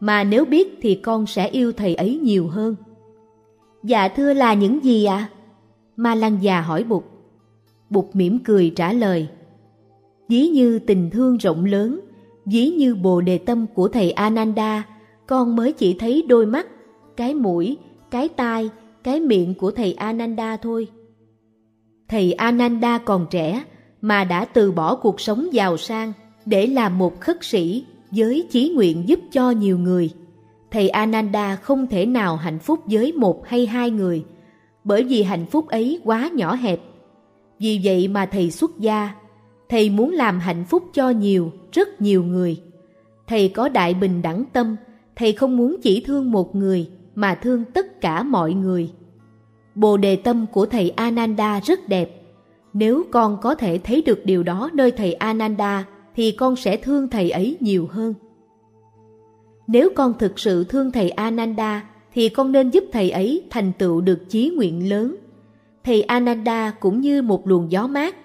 mà 0.00 0.24
nếu 0.24 0.44
biết 0.44 0.78
thì 0.82 0.94
con 0.94 1.26
sẽ 1.26 1.48
yêu 1.48 1.72
thầy 1.72 1.94
ấy 1.94 2.18
nhiều 2.22 2.48
hơn. 2.48 2.76
Dạ 3.82 4.08
thưa 4.08 4.34
là 4.34 4.54
những 4.54 4.84
gì 4.84 5.04
ạ? 5.04 5.16
À? 5.16 5.30
Ma 5.96 6.14
Lăng 6.14 6.42
già 6.42 6.60
hỏi 6.60 6.84
Bụt. 6.84 7.04
Bụt 7.90 8.04
mỉm 8.12 8.38
cười 8.44 8.72
trả 8.76 8.92
lời. 8.92 9.28
Ví 10.30 10.48
như 10.48 10.78
tình 10.78 11.10
thương 11.10 11.36
rộng 11.36 11.64
lớn, 11.64 12.00
ví 12.46 12.70
như 12.70 12.94
bồ 12.94 13.20
đề 13.20 13.38
tâm 13.38 13.66
của 13.74 13.88
thầy 13.88 14.10
Ananda, 14.10 14.86
con 15.26 15.56
mới 15.56 15.72
chỉ 15.72 15.96
thấy 15.98 16.24
đôi 16.28 16.46
mắt, 16.46 16.66
cái 17.16 17.34
mũi, 17.34 17.76
cái 18.10 18.28
tai, 18.28 18.70
cái 19.02 19.20
miệng 19.20 19.54
của 19.54 19.70
thầy 19.70 19.92
Ananda 19.92 20.56
thôi. 20.56 20.88
Thầy 22.08 22.32
Ananda 22.32 22.98
còn 22.98 23.26
trẻ 23.30 23.64
mà 24.00 24.24
đã 24.24 24.44
từ 24.44 24.72
bỏ 24.72 24.94
cuộc 24.94 25.20
sống 25.20 25.52
giàu 25.52 25.76
sang 25.76 26.12
để 26.46 26.66
làm 26.66 26.98
một 26.98 27.20
khất 27.20 27.44
sĩ 27.44 27.84
với 28.10 28.46
chí 28.50 28.72
nguyện 28.74 29.08
giúp 29.08 29.20
cho 29.32 29.50
nhiều 29.50 29.78
người. 29.78 30.10
Thầy 30.70 30.88
Ananda 30.88 31.56
không 31.56 31.86
thể 31.86 32.06
nào 32.06 32.36
hạnh 32.36 32.58
phúc 32.58 32.80
với 32.86 33.12
một 33.12 33.46
hay 33.46 33.66
hai 33.66 33.90
người, 33.90 34.24
bởi 34.84 35.02
vì 35.02 35.22
hạnh 35.22 35.46
phúc 35.46 35.68
ấy 35.68 36.00
quá 36.04 36.30
nhỏ 36.34 36.54
hẹp. 36.54 36.80
Vì 37.58 37.80
vậy 37.84 38.08
mà 38.08 38.26
thầy 38.26 38.50
xuất 38.50 38.78
gia, 38.78 39.19
thầy 39.70 39.90
muốn 39.90 40.12
làm 40.12 40.38
hạnh 40.38 40.64
phúc 40.68 40.84
cho 40.92 41.10
nhiều, 41.10 41.52
rất 41.72 42.00
nhiều 42.00 42.22
người. 42.22 42.62
Thầy 43.26 43.48
có 43.48 43.68
đại 43.68 43.94
bình 43.94 44.22
đẳng 44.22 44.44
tâm, 44.52 44.76
thầy 45.16 45.32
không 45.32 45.56
muốn 45.56 45.76
chỉ 45.82 46.04
thương 46.06 46.30
một 46.30 46.56
người 46.56 46.88
mà 47.14 47.34
thương 47.34 47.64
tất 47.64 48.00
cả 48.00 48.22
mọi 48.22 48.52
người. 48.52 48.90
Bồ 49.74 49.96
đề 49.96 50.16
tâm 50.16 50.46
của 50.52 50.66
thầy 50.66 50.90
Ananda 50.90 51.60
rất 51.60 51.88
đẹp. 51.88 52.22
Nếu 52.72 53.04
con 53.10 53.38
có 53.42 53.54
thể 53.54 53.78
thấy 53.78 54.02
được 54.02 54.20
điều 54.24 54.42
đó 54.42 54.70
nơi 54.72 54.90
thầy 54.90 55.12
Ananda 55.12 55.86
thì 56.16 56.32
con 56.32 56.56
sẽ 56.56 56.76
thương 56.76 57.08
thầy 57.08 57.30
ấy 57.30 57.56
nhiều 57.60 57.88
hơn. 57.90 58.14
Nếu 59.66 59.90
con 59.96 60.14
thực 60.18 60.38
sự 60.38 60.64
thương 60.64 60.90
thầy 60.90 61.10
Ananda 61.10 61.88
thì 62.14 62.28
con 62.28 62.52
nên 62.52 62.70
giúp 62.70 62.84
thầy 62.92 63.10
ấy 63.10 63.42
thành 63.50 63.72
tựu 63.78 64.00
được 64.00 64.28
chí 64.28 64.50
nguyện 64.56 64.88
lớn. 64.88 65.16
Thầy 65.84 66.02
Ananda 66.02 66.70
cũng 66.80 67.00
như 67.00 67.22
một 67.22 67.48
luồng 67.48 67.72
gió 67.72 67.86
mát. 67.86 68.16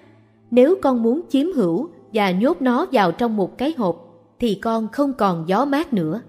Nếu 0.50 0.74
con 0.82 1.02
muốn 1.02 1.20
chiếm 1.28 1.52
hữu 1.52 1.88
và 2.12 2.30
nhốt 2.30 2.62
nó 2.62 2.86
vào 2.92 3.12
trong 3.12 3.36
một 3.36 3.58
cái 3.58 3.74
hộp, 3.78 3.96
thì 4.38 4.54
con 4.54 4.88
không 4.88 5.12
còn 5.12 5.44
gió 5.48 5.64
mát 5.64 5.92
nữa. 5.92 6.20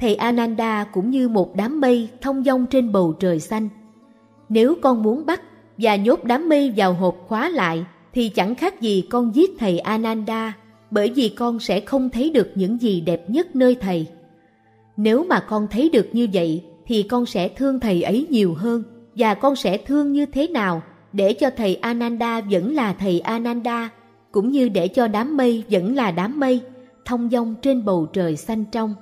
Thầy 0.00 0.14
Ananda 0.14 0.84
cũng 0.84 1.10
như 1.10 1.28
một 1.28 1.56
đám 1.56 1.80
mây 1.80 2.08
thông 2.20 2.44
dong 2.44 2.66
trên 2.66 2.92
bầu 2.92 3.12
trời 3.12 3.40
xanh. 3.40 3.68
Nếu 4.48 4.74
con 4.82 5.02
muốn 5.02 5.26
bắt 5.26 5.42
và 5.78 5.96
nhốt 5.96 6.24
đám 6.24 6.48
mây 6.48 6.72
vào 6.76 6.92
hộp 6.94 7.16
khóa 7.28 7.48
lại, 7.48 7.84
thì 8.12 8.28
chẳng 8.28 8.54
khác 8.54 8.80
gì 8.80 9.04
con 9.10 9.34
giết 9.34 9.50
thầy 9.58 9.78
Ananda, 9.78 10.56
bởi 10.90 11.12
vì 11.14 11.28
con 11.28 11.58
sẽ 11.58 11.80
không 11.80 12.10
thấy 12.10 12.30
được 12.30 12.50
những 12.54 12.80
gì 12.80 13.00
đẹp 13.00 13.30
nhất 13.30 13.56
nơi 13.56 13.74
thầy. 13.74 14.06
Nếu 14.96 15.24
mà 15.24 15.40
con 15.40 15.66
thấy 15.70 15.90
được 15.92 16.06
như 16.12 16.28
vậy, 16.32 16.64
thì 16.86 17.02
con 17.02 17.26
sẽ 17.26 17.48
thương 17.48 17.80
thầy 17.80 18.02
ấy 18.02 18.26
nhiều 18.30 18.54
hơn, 18.54 18.82
và 19.14 19.34
con 19.34 19.56
sẽ 19.56 19.78
thương 19.78 20.12
như 20.12 20.26
thế 20.26 20.48
nào 20.48 20.82
để 21.12 21.32
cho 21.32 21.50
thầy 21.56 21.74
Ananda 21.76 22.40
vẫn 22.40 22.74
là 22.74 22.92
thầy 22.92 23.20
Ananda 23.20 23.90
cũng 24.32 24.50
như 24.50 24.68
để 24.68 24.88
cho 24.88 25.08
đám 25.08 25.36
mây 25.36 25.64
vẫn 25.70 25.94
là 25.94 26.10
đám 26.10 26.40
mây 26.40 26.60
thông 27.04 27.30
dong 27.30 27.54
trên 27.62 27.84
bầu 27.84 28.06
trời 28.12 28.36
xanh 28.36 28.64
trong. 28.64 28.94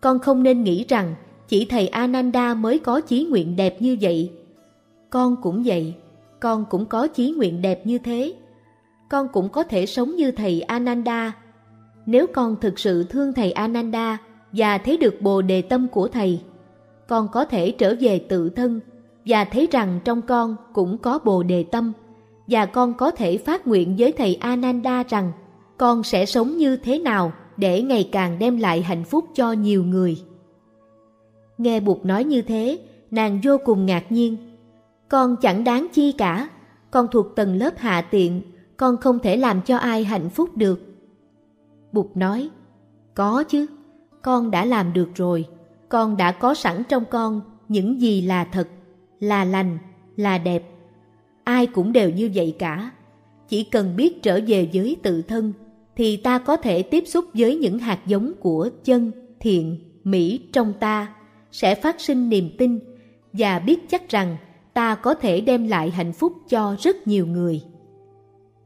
Con 0.00 0.18
không 0.18 0.42
nên 0.42 0.62
nghĩ 0.62 0.84
rằng 0.88 1.14
chỉ 1.48 1.66
thầy 1.70 1.88
Ananda 1.88 2.54
mới 2.54 2.78
có 2.78 3.00
chí 3.00 3.24
nguyện 3.24 3.56
đẹp 3.56 3.82
như 3.82 3.96
vậy. 4.00 4.32
Con 5.10 5.36
cũng 5.42 5.62
vậy, 5.66 5.94
con 6.40 6.64
cũng 6.70 6.86
có 6.86 7.06
chí 7.06 7.30
nguyện 7.30 7.62
đẹp 7.62 7.86
như 7.86 7.98
thế. 7.98 8.34
Con 9.10 9.28
cũng 9.32 9.48
có 9.48 9.62
thể 9.62 9.86
sống 9.86 10.16
như 10.16 10.30
thầy 10.30 10.60
Ananda. 10.60 11.32
Nếu 12.06 12.26
con 12.26 12.56
thực 12.60 12.78
sự 12.78 13.04
thương 13.04 13.32
thầy 13.32 13.52
Ananda 13.52 14.18
và 14.52 14.78
thấy 14.78 14.96
được 14.96 15.22
bồ 15.22 15.42
đề 15.42 15.62
tâm 15.62 15.88
của 15.88 16.08
thầy, 16.08 16.40
con 17.08 17.28
có 17.32 17.44
thể 17.44 17.70
trở 17.70 17.94
về 18.00 18.18
tự 18.18 18.48
thân 18.48 18.80
và 19.26 19.44
thấy 19.44 19.68
rằng 19.70 20.00
trong 20.04 20.22
con 20.22 20.56
cũng 20.72 20.98
có 20.98 21.18
bồ 21.18 21.42
đề 21.42 21.62
tâm 21.62 21.92
và 22.46 22.66
con 22.66 22.94
có 22.94 23.10
thể 23.10 23.38
phát 23.38 23.66
nguyện 23.66 23.94
với 23.98 24.12
thầy 24.12 24.34
Ananda 24.34 25.02
rằng 25.02 25.32
con 25.78 26.02
sẽ 26.02 26.26
sống 26.26 26.56
như 26.56 26.76
thế 26.76 26.98
nào 26.98 27.32
để 27.56 27.82
ngày 27.82 28.08
càng 28.12 28.38
đem 28.38 28.56
lại 28.56 28.82
hạnh 28.82 29.04
phúc 29.04 29.24
cho 29.34 29.52
nhiều 29.52 29.84
người. 29.84 30.22
Nghe 31.58 31.80
Bụt 31.80 32.04
nói 32.04 32.24
như 32.24 32.42
thế, 32.42 32.78
nàng 33.10 33.40
vô 33.44 33.56
cùng 33.64 33.86
ngạc 33.86 34.12
nhiên. 34.12 34.36
Con 35.08 35.36
chẳng 35.36 35.64
đáng 35.64 35.86
chi 35.92 36.12
cả, 36.12 36.48
con 36.90 37.06
thuộc 37.12 37.26
tầng 37.36 37.56
lớp 37.56 37.78
hạ 37.78 38.02
tiện, 38.10 38.42
con 38.76 38.96
không 38.96 39.18
thể 39.18 39.36
làm 39.36 39.60
cho 39.62 39.76
ai 39.76 40.04
hạnh 40.04 40.30
phúc 40.30 40.56
được. 40.56 40.80
Bụt 41.92 42.06
nói, 42.14 42.50
có 43.14 43.44
chứ, 43.48 43.66
con 44.22 44.50
đã 44.50 44.64
làm 44.64 44.92
được 44.92 45.08
rồi, 45.14 45.44
con 45.88 46.16
đã 46.16 46.32
có 46.32 46.54
sẵn 46.54 46.82
trong 46.88 47.04
con 47.10 47.40
những 47.68 48.00
gì 48.00 48.22
là 48.22 48.44
thật, 48.44 48.68
là 49.22 49.44
lành, 49.44 49.78
là 50.16 50.38
đẹp. 50.38 50.62
Ai 51.44 51.66
cũng 51.66 51.92
đều 51.92 52.10
như 52.10 52.30
vậy 52.34 52.56
cả, 52.58 52.90
chỉ 53.48 53.64
cần 53.64 53.96
biết 53.96 54.22
trở 54.22 54.40
về 54.46 54.68
với 54.72 54.96
tự 55.02 55.22
thân 55.22 55.52
thì 55.96 56.16
ta 56.16 56.38
có 56.38 56.56
thể 56.56 56.82
tiếp 56.82 57.04
xúc 57.06 57.24
với 57.34 57.56
những 57.56 57.78
hạt 57.78 57.98
giống 58.06 58.32
của 58.40 58.68
chân, 58.84 59.12
thiện, 59.40 59.78
mỹ 60.04 60.40
trong 60.52 60.72
ta 60.80 61.14
sẽ 61.52 61.74
phát 61.74 62.00
sinh 62.00 62.28
niềm 62.28 62.50
tin 62.58 62.78
và 63.32 63.58
biết 63.58 63.88
chắc 63.90 64.08
rằng 64.08 64.36
ta 64.74 64.94
có 64.94 65.14
thể 65.14 65.40
đem 65.40 65.68
lại 65.68 65.90
hạnh 65.90 66.12
phúc 66.12 66.32
cho 66.48 66.76
rất 66.80 67.06
nhiều 67.06 67.26
người. 67.26 67.62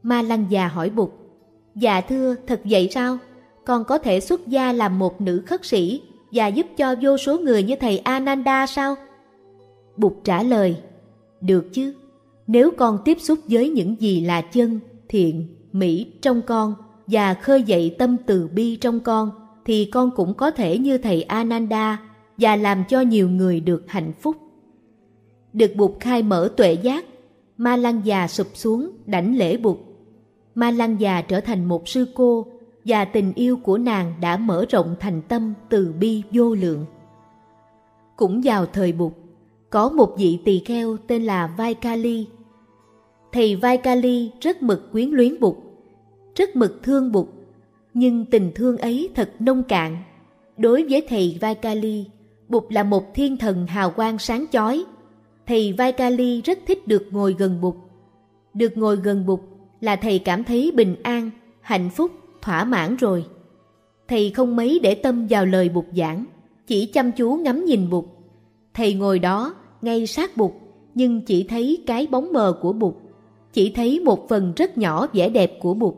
Ma 0.03 0.21
Lăng 0.21 0.45
già 0.49 0.67
hỏi 0.67 0.89
Bụt, 0.89 1.09
Dạ 1.75 2.01
thưa, 2.01 2.35
thật 2.47 2.61
vậy 2.63 2.89
sao? 2.91 3.17
Con 3.65 3.83
có 3.83 3.97
thể 3.97 4.19
xuất 4.19 4.47
gia 4.47 4.73
làm 4.73 4.99
một 4.99 5.21
nữ 5.21 5.43
khất 5.45 5.65
sĩ 5.65 6.01
và 6.31 6.47
giúp 6.47 6.65
cho 6.77 6.95
vô 7.01 7.17
số 7.17 7.39
người 7.39 7.63
như 7.63 7.75
thầy 7.75 7.97
Ananda 7.97 8.65
sao? 8.67 8.95
Bụt 9.97 10.13
trả 10.23 10.43
lời, 10.43 10.77
được 11.41 11.73
chứ, 11.73 11.93
nếu 12.47 12.71
con 12.77 12.99
tiếp 13.05 13.17
xúc 13.21 13.39
với 13.49 13.69
những 13.69 13.95
gì 13.99 14.21
là 14.21 14.41
chân, 14.41 14.79
thiện, 15.09 15.47
mỹ 15.71 16.11
trong 16.21 16.41
con 16.41 16.73
và 17.07 17.33
khơi 17.33 17.63
dậy 17.63 17.95
tâm 17.99 18.17
từ 18.25 18.47
bi 18.47 18.75
trong 18.75 18.99
con, 18.99 19.31
thì 19.65 19.85
con 19.85 20.11
cũng 20.15 20.33
có 20.33 20.51
thể 20.51 20.77
như 20.77 20.97
thầy 20.97 21.23
Ananda 21.23 21.99
và 22.37 22.55
làm 22.55 22.83
cho 22.89 23.01
nhiều 23.01 23.29
người 23.29 23.59
được 23.59 23.83
hạnh 23.87 24.11
phúc. 24.21 24.35
Được 25.53 25.75
Bụt 25.75 25.91
khai 25.99 26.23
mở 26.23 26.49
tuệ 26.57 26.73
giác, 26.73 27.05
Ma 27.57 27.75
Lăng 27.75 28.01
già 28.03 28.27
sụp 28.27 28.47
xuống 28.53 28.91
đảnh 29.05 29.37
lễ 29.37 29.57
Bụt. 29.57 29.77
Ma 30.55 30.71
Lăng 30.71 30.99
già 30.99 31.21
trở 31.21 31.39
thành 31.39 31.65
một 31.65 31.87
sư 31.87 32.05
cô 32.15 32.45
và 32.85 33.05
tình 33.05 33.33
yêu 33.33 33.57
của 33.57 33.77
nàng 33.77 34.13
đã 34.21 34.37
mở 34.37 34.65
rộng 34.69 34.95
thành 34.99 35.21
tâm 35.21 35.53
từ 35.69 35.93
bi 35.99 36.23
vô 36.31 36.55
lượng. 36.55 36.85
Cũng 38.15 38.41
vào 38.43 38.65
thời 38.65 38.91
Bụt, 38.91 39.13
có 39.69 39.89
một 39.89 40.15
vị 40.17 40.39
tỳ 40.45 40.59
kheo 40.59 40.97
tên 41.07 41.23
là 41.23 41.47
vai 41.57 41.73
kali, 41.73 42.27
Thầy 43.31 43.55
vai 43.55 43.77
kali 43.77 44.31
rất 44.41 44.63
mực 44.63 44.91
quyến 44.91 45.09
luyến 45.09 45.39
Bụt, 45.39 45.55
rất 46.35 46.55
mực 46.55 46.83
thương 46.83 47.11
Bụt, 47.11 47.27
nhưng 47.93 48.25
tình 48.25 48.51
thương 48.55 48.77
ấy 48.77 49.09
thật 49.15 49.31
nông 49.39 49.63
cạn. 49.63 49.97
Đối 50.57 50.85
với 50.89 51.05
thầy 51.09 51.37
vai 51.41 51.55
kali, 51.55 52.05
Bụt 52.49 52.63
là 52.69 52.83
một 52.83 53.13
thiên 53.13 53.37
thần 53.37 53.67
hào 53.67 53.91
quang 53.91 54.19
sáng 54.19 54.45
chói. 54.51 54.85
Thầy 55.47 55.73
vai 55.73 55.91
kali 55.91 56.41
rất 56.41 56.59
thích 56.67 56.87
được 56.87 57.07
ngồi 57.11 57.35
gần 57.37 57.61
Bụt. 57.61 57.75
Được 58.53 58.77
ngồi 58.77 58.95
gần 58.95 59.25
Bụt 59.25 59.39
là 59.81 59.95
thầy 59.95 60.19
cảm 60.19 60.43
thấy 60.43 60.71
bình 60.75 60.95
an, 61.03 61.29
hạnh 61.61 61.89
phúc, 61.89 62.11
thỏa 62.41 62.63
mãn 62.63 62.95
rồi. 62.95 63.25
Thầy 64.07 64.31
không 64.31 64.55
mấy 64.55 64.79
để 64.83 64.95
tâm 64.95 65.27
vào 65.29 65.45
lời 65.45 65.69
Bụt 65.69 65.85
giảng, 65.95 66.25
chỉ 66.67 66.85
chăm 66.85 67.11
chú 67.11 67.35
ngắm 67.35 67.65
nhìn 67.65 67.89
Bụt. 67.89 68.05
Thầy 68.77 68.93
ngồi 68.93 69.19
đó, 69.19 69.53
ngay 69.81 70.07
sát 70.07 70.37
Bụt, 70.37 70.51
nhưng 70.95 71.21
chỉ 71.21 71.43
thấy 71.43 71.83
cái 71.85 72.07
bóng 72.11 72.33
mờ 72.33 72.59
của 72.61 72.73
Bụt, 72.73 72.93
chỉ 73.53 73.71
thấy 73.71 73.99
một 73.99 74.29
phần 74.29 74.53
rất 74.55 74.77
nhỏ 74.77 75.07
vẻ 75.13 75.29
đẹp 75.29 75.59
của 75.61 75.73
Bụt. 75.73 75.93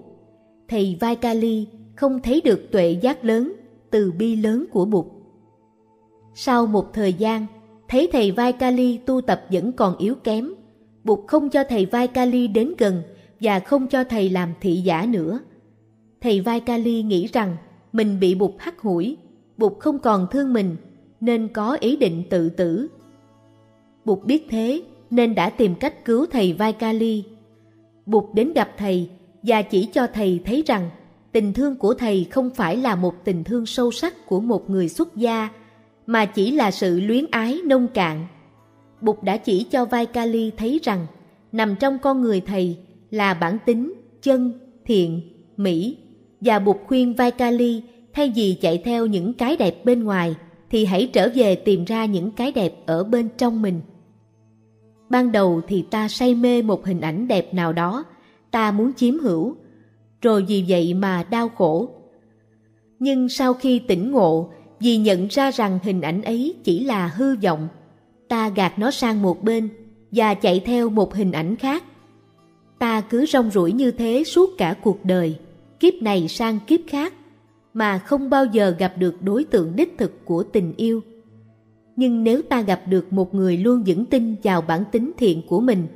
Thầy 0.68 0.98
vai 1.00 1.16
kali 1.16 1.68
không 1.96 2.20
thấy 2.22 2.42
được 2.42 2.72
tuệ 2.72 2.98
giác 3.02 3.26
lớn, 3.26 3.54
từ 3.90 4.12
bi 4.12 4.36
lớn 4.36 4.66
của 4.72 4.86
Bụt. 4.86 5.06
Sau 6.36 6.66
một 6.66 6.94
thời 6.94 7.14
gian, 7.14 7.46
thấy 7.88 8.10
thầy 8.12 8.32
vai 8.32 8.54
kali 8.54 8.98
tu 8.98 9.22
tập 9.22 9.42
vẫn 9.52 9.72
còn 9.72 9.98
yếu 9.98 10.16
kém, 10.16 10.54
Bụt 11.04 11.20
không 11.28 11.50
cho 11.50 11.64
thầy 11.64 11.86
vai 11.86 12.08
kali 12.08 12.48
đến 12.48 12.74
gần 12.78 13.02
và 13.40 13.60
không 13.60 13.88
cho 13.88 14.04
thầy 14.04 14.30
làm 14.30 14.54
thị 14.62 14.76
giả 14.76 15.06
nữa. 15.06 15.40
Thầy 16.22 16.42
vai 16.42 16.60
kali 16.60 17.04
nghĩ 17.04 17.28
rằng 17.34 17.58
mình 17.94 18.20
bị 18.20 18.36
Bụt 18.36 18.52
hắt 18.60 18.80
hủi, 18.80 19.18
Bụt 19.58 19.74
không 19.80 20.00
còn 20.00 20.28
thương 20.32 20.54
mình 20.54 20.76
nên 21.22 21.48
có 21.48 21.78
ý 21.82 21.96
định 21.96 22.24
tự 22.30 22.50
tử. 22.50 22.88
Bụt 24.06 24.20
biết 24.26 24.48
thế 24.50 24.82
nên 25.10 25.36
đã 25.36 25.50
tìm 25.50 25.76
cách 25.76 26.06
cứu 26.06 26.26
thầy 26.26 26.54
Vaikali. 26.54 27.24
Bụt 28.06 28.24
đến 28.34 28.54
gặp 28.54 28.70
thầy 28.78 29.10
và 29.44 29.62
chỉ 29.62 29.86
cho 29.86 30.08
thầy 30.08 30.42
thấy 30.46 30.64
rằng 30.66 30.90
tình 31.32 31.54
thương 31.54 31.76
của 31.76 31.94
thầy 31.94 32.28
không 32.32 32.50
phải 32.50 32.78
là 32.78 32.96
một 32.96 33.14
tình 33.24 33.44
thương 33.44 33.66
sâu 33.66 33.92
sắc 33.92 34.26
của 34.26 34.40
một 34.40 34.70
người 34.70 34.90
xuất 34.90 35.16
gia, 35.16 35.50
mà 36.06 36.26
chỉ 36.26 36.52
là 36.52 36.72
sự 36.72 37.00
luyến 37.00 37.26
ái 37.32 37.60
nông 37.66 37.88
cạn. 37.88 38.28
Bụt 39.02 39.24
đã 39.24 39.38
chỉ 39.38 39.64
cho 39.64 39.86
Vaikali 39.86 40.52
thấy 40.58 40.80
rằng 40.84 41.08
nằm 41.52 41.76
trong 41.80 42.00
con 42.00 42.22
người 42.22 42.42
thầy 42.42 42.78
là 43.12 43.34
bản 43.34 43.58
tính, 43.66 43.94
chân, 44.22 44.54
thiện, 44.86 45.22
mỹ. 45.58 45.98
Và 46.42 46.60
Bụt 46.60 46.78
khuyên 46.88 47.14
Vaikali 47.14 47.84
thay 48.14 48.32
vì 48.36 48.58
chạy 48.62 48.82
theo 48.86 49.06
những 49.06 49.34
cái 49.34 49.58
đẹp 49.58 49.86
bên 49.86 50.04
ngoài 50.04 50.36
thì 50.70 50.86
hãy 50.86 51.10
trở 51.14 51.30
về 51.36 51.56
tìm 51.56 51.86
ra 51.86 52.06
những 52.06 52.32
cái 52.32 52.52
đẹp 52.52 52.74
ở 52.86 53.04
bên 53.04 53.30
trong 53.38 53.62
mình. 53.62 53.82
Ban 55.10 55.32
đầu 55.32 55.62
thì 55.68 55.86
ta 55.92 56.08
say 56.08 56.36
mê 56.36 56.62
một 56.62 56.86
hình 56.86 57.02
ảnh 57.02 57.28
đẹp 57.28 57.54
nào 57.54 57.74
đó, 57.74 58.06
ta 58.52 58.72
muốn 58.72 58.94
chiếm 58.94 59.20
hữu, 59.20 59.56
rồi 60.22 60.46
vì 60.48 60.66
vậy 60.68 60.94
mà 60.94 61.24
đau 61.30 61.50
khổ. 61.50 61.90
Nhưng 63.00 63.30
sau 63.30 63.54
khi 63.54 63.80
tỉnh 63.80 64.12
ngộ, 64.12 64.50
vì 64.80 64.98
nhận 64.98 65.28
ra 65.28 65.52
rằng 65.52 65.80
hình 65.84 66.02
ảnh 66.02 66.22
ấy 66.22 66.56
chỉ 66.64 66.84
là 66.84 67.08
hư 67.08 67.36
vọng, 67.36 67.68
ta 68.28 68.50
gạt 68.50 68.80
nó 68.80 68.92
sang 68.92 69.22
một 69.22 69.44
bên 69.44 69.70
và 70.12 70.34
chạy 70.34 70.60
theo 70.60 70.90
một 70.90 71.16
hình 71.16 71.32
ảnh 71.32 71.56
khác. 71.56 71.84
Ta 72.80 73.02
cứ 73.02 73.26
rong 73.26 73.52
ruổi 73.52 73.72
như 73.72 73.92
thế 73.92 74.24
suốt 74.24 74.50
cả 74.58 74.76
cuộc 74.84 75.06
đời, 75.06 75.36
kiếp 75.80 75.94
này 76.02 76.28
sang 76.28 76.60
kiếp 76.68 76.80
khác, 76.88 77.14
mà 77.74 77.98
không 77.98 78.30
bao 78.30 78.46
giờ 78.46 78.76
gặp 78.80 78.94
được 78.98 79.22
đối 79.22 79.44
tượng 79.44 79.76
đích 79.76 79.98
thực 79.98 80.26
của 80.26 80.44
tình 80.44 80.74
yêu. 80.78 81.02
Nhưng 81.96 82.24
nếu 82.24 82.42
ta 82.42 82.62
gặp 82.62 82.82
được 82.88 83.14
một 83.14 83.34
người 83.34 83.58
luôn 83.58 83.84
vững 83.86 84.06
tin 84.06 84.36
vào 84.44 84.62
bản 84.62 84.84
tính 84.92 85.12
thiện 85.18 85.42
của 85.48 85.60
mình, 85.60 85.88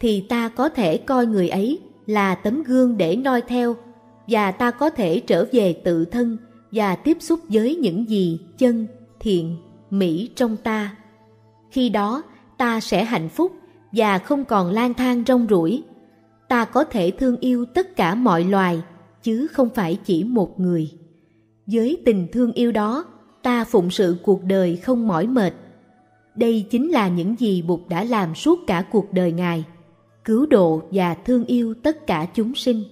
thì 0.00 0.20
ta 0.20 0.48
có 0.48 0.68
thể 0.68 0.96
coi 0.96 1.26
người 1.26 1.48
ấy 1.48 1.78
là 2.06 2.34
tấm 2.34 2.62
gương 2.62 2.96
để 2.96 3.16
noi 3.16 3.40
theo 3.40 3.76
và 4.28 4.50
ta 4.50 4.70
có 4.70 4.90
thể 4.90 5.20
trở 5.20 5.46
về 5.52 5.72
tự 5.84 6.04
thân 6.04 6.36
và 6.72 6.96
tiếp 6.96 7.16
xúc 7.20 7.40
với 7.48 7.76
những 7.76 8.08
gì 8.08 8.40
chân, 8.58 8.86
thiện, 9.20 9.56
mỹ 9.90 10.30
trong 10.36 10.56
ta. 10.56 10.96
Khi 11.70 11.88
đó, 11.88 12.22
ta 12.58 12.80
sẽ 12.80 13.04
hạnh 13.04 13.28
phúc 13.28 13.52
và 13.92 14.18
không 14.18 14.44
còn 14.44 14.70
lang 14.70 14.94
thang 14.94 15.24
rong 15.26 15.46
ruổi. 15.50 15.82
Ta 16.48 16.64
có 16.64 16.84
thể 16.84 17.10
thương 17.10 17.36
yêu 17.36 17.64
tất 17.64 17.96
cả 17.96 18.14
mọi 18.14 18.44
loài, 18.44 18.82
chứ 19.22 19.46
không 19.46 19.68
phải 19.74 19.98
chỉ 20.04 20.24
một 20.24 20.60
người. 20.60 20.90
Với 21.66 22.02
tình 22.04 22.26
thương 22.32 22.52
yêu 22.52 22.72
đó, 22.72 23.04
ta 23.42 23.64
phụng 23.64 23.90
sự 23.90 24.16
cuộc 24.22 24.44
đời 24.44 24.76
không 24.76 25.08
mỏi 25.08 25.26
mệt. 25.26 25.52
Đây 26.34 26.66
chính 26.70 26.90
là 26.90 27.08
những 27.08 27.34
gì 27.38 27.62
Bụt 27.62 27.80
đã 27.88 28.04
làm 28.04 28.34
suốt 28.34 28.58
cả 28.66 28.84
cuộc 28.92 29.12
đời 29.12 29.32
Ngài 29.32 29.64
cứu 30.24 30.46
độ 30.46 30.82
và 30.90 31.14
thương 31.14 31.44
yêu 31.44 31.74
tất 31.82 32.06
cả 32.06 32.26
chúng 32.34 32.54
sinh. 32.54 32.84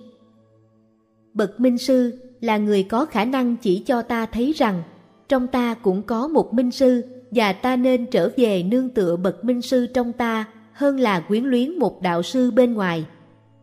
Bậc 1.34 1.60
Minh 1.60 1.78
Sư 1.78 2.18
là 2.40 2.58
người 2.58 2.82
có 2.82 3.04
khả 3.04 3.24
năng 3.24 3.56
chỉ 3.56 3.78
cho 3.86 4.02
ta 4.02 4.26
thấy 4.26 4.52
rằng 4.52 4.82
trong 5.28 5.46
ta 5.46 5.74
cũng 5.74 6.02
có 6.02 6.28
một 6.28 6.54
Minh 6.54 6.70
Sư 6.70 7.04
và 7.30 7.52
ta 7.52 7.76
nên 7.76 8.06
trở 8.06 8.30
về 8.36 8.62
nương 8.62 8.88
tựa 8.88 9.16
Bậc 9.16 9.44
Minh 9.44 9.62
Sư 9.62 9.86
trong 9.86 10.12
ta 10.12 10.44
hơn 10.72 11.00
là 11.00 11.20
quyến 11.20 11.44
luyến 11.44 11.78
một 11.78 12.02
đạo 12.02 12.22
sư 12.22 12.50
bên 12.50 12.74
ngoài. 12.74 13.04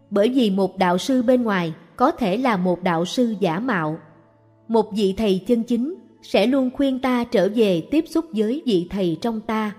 Bởi 0.10 0.30
vì 0.30 0.50
một 0.50 0.78
đạo 0.78 0.98
sư 0.98 1.24
bên 1.24 1.44
ngoài 1.44 1.74
có 1.96 2.12
thể 2.12 2.38
là 2.38 2.58
một 2.58 2.84
đạo 2.84 3.06
sư 3.06 3.36
giả 3.40 3.60
mạo. 3.60 4.00
Một 4.68 4.92
vị 4.96 5.14
thầy 5.18 5.44
chân 5.48 5.64
chính 5.64 5.96
sẽ 6.22 6.48
luôn 6.48 6.70
khuyên 6.74 7.00
ta 7.00 7.24
trở 7.24 7.50
về 7.56 7.88
tiếp 7.92 8.06
xúc 8.08 8.26
với 8.32 8.64
vị 8.66 8.88
thầy 8.90 9.18
trong 9.22 9.42
ta. 9.42 9.76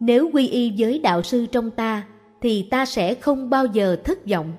Nếu 0.00 0.30
quy 0.32 0.48
y 0.48 0.72
với 0.78 0.98
đạo 0.98 1.22
sư 1.22 1.46
trong 1.46 1.70
ta 1.70 2.06
thì 2.40 2.62
ta 2.70 2.86
sẽ 2.86 3.14
không 3.14 3.50
bao 3.50 3.66
giờ 3.66 3.96
thất 4.04 4.26
vọng. 4.26 4.52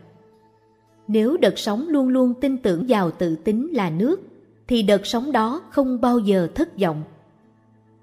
Nếu 1.08 1.38
đợt 1.38 1.60
sống 1.60 1.88
luôn 1.88 2.08
luôn 2.08 2.34
tin 2.41 2.58
tưởng 2.58 2.86
vào 2.88 3.12
tự 3.12 3.36
tính 3.36 3.69
là 3.73 3.89
nước, 3.89 4.21
thì 4.67 4.84
đợt 4.84 5.05
sống 5.05 5.32
đó 5.32 5.62
không 5.69 6.01
bao 6.01 6.19
giờ 6.19 6.47
thất 6.55 6.77
vọng. 6.77 7.03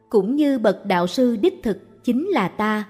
Cũng 0.09 0.37
như 0.37 0.59
bậc 0.59 0.87
đạo 0.87 1.07
sư 1.07 1.37
đích 1.37 1.63
thực 1.63 2.05
chính 2.05 2.27
là 2.29 2.49
ta, 2.49 2.85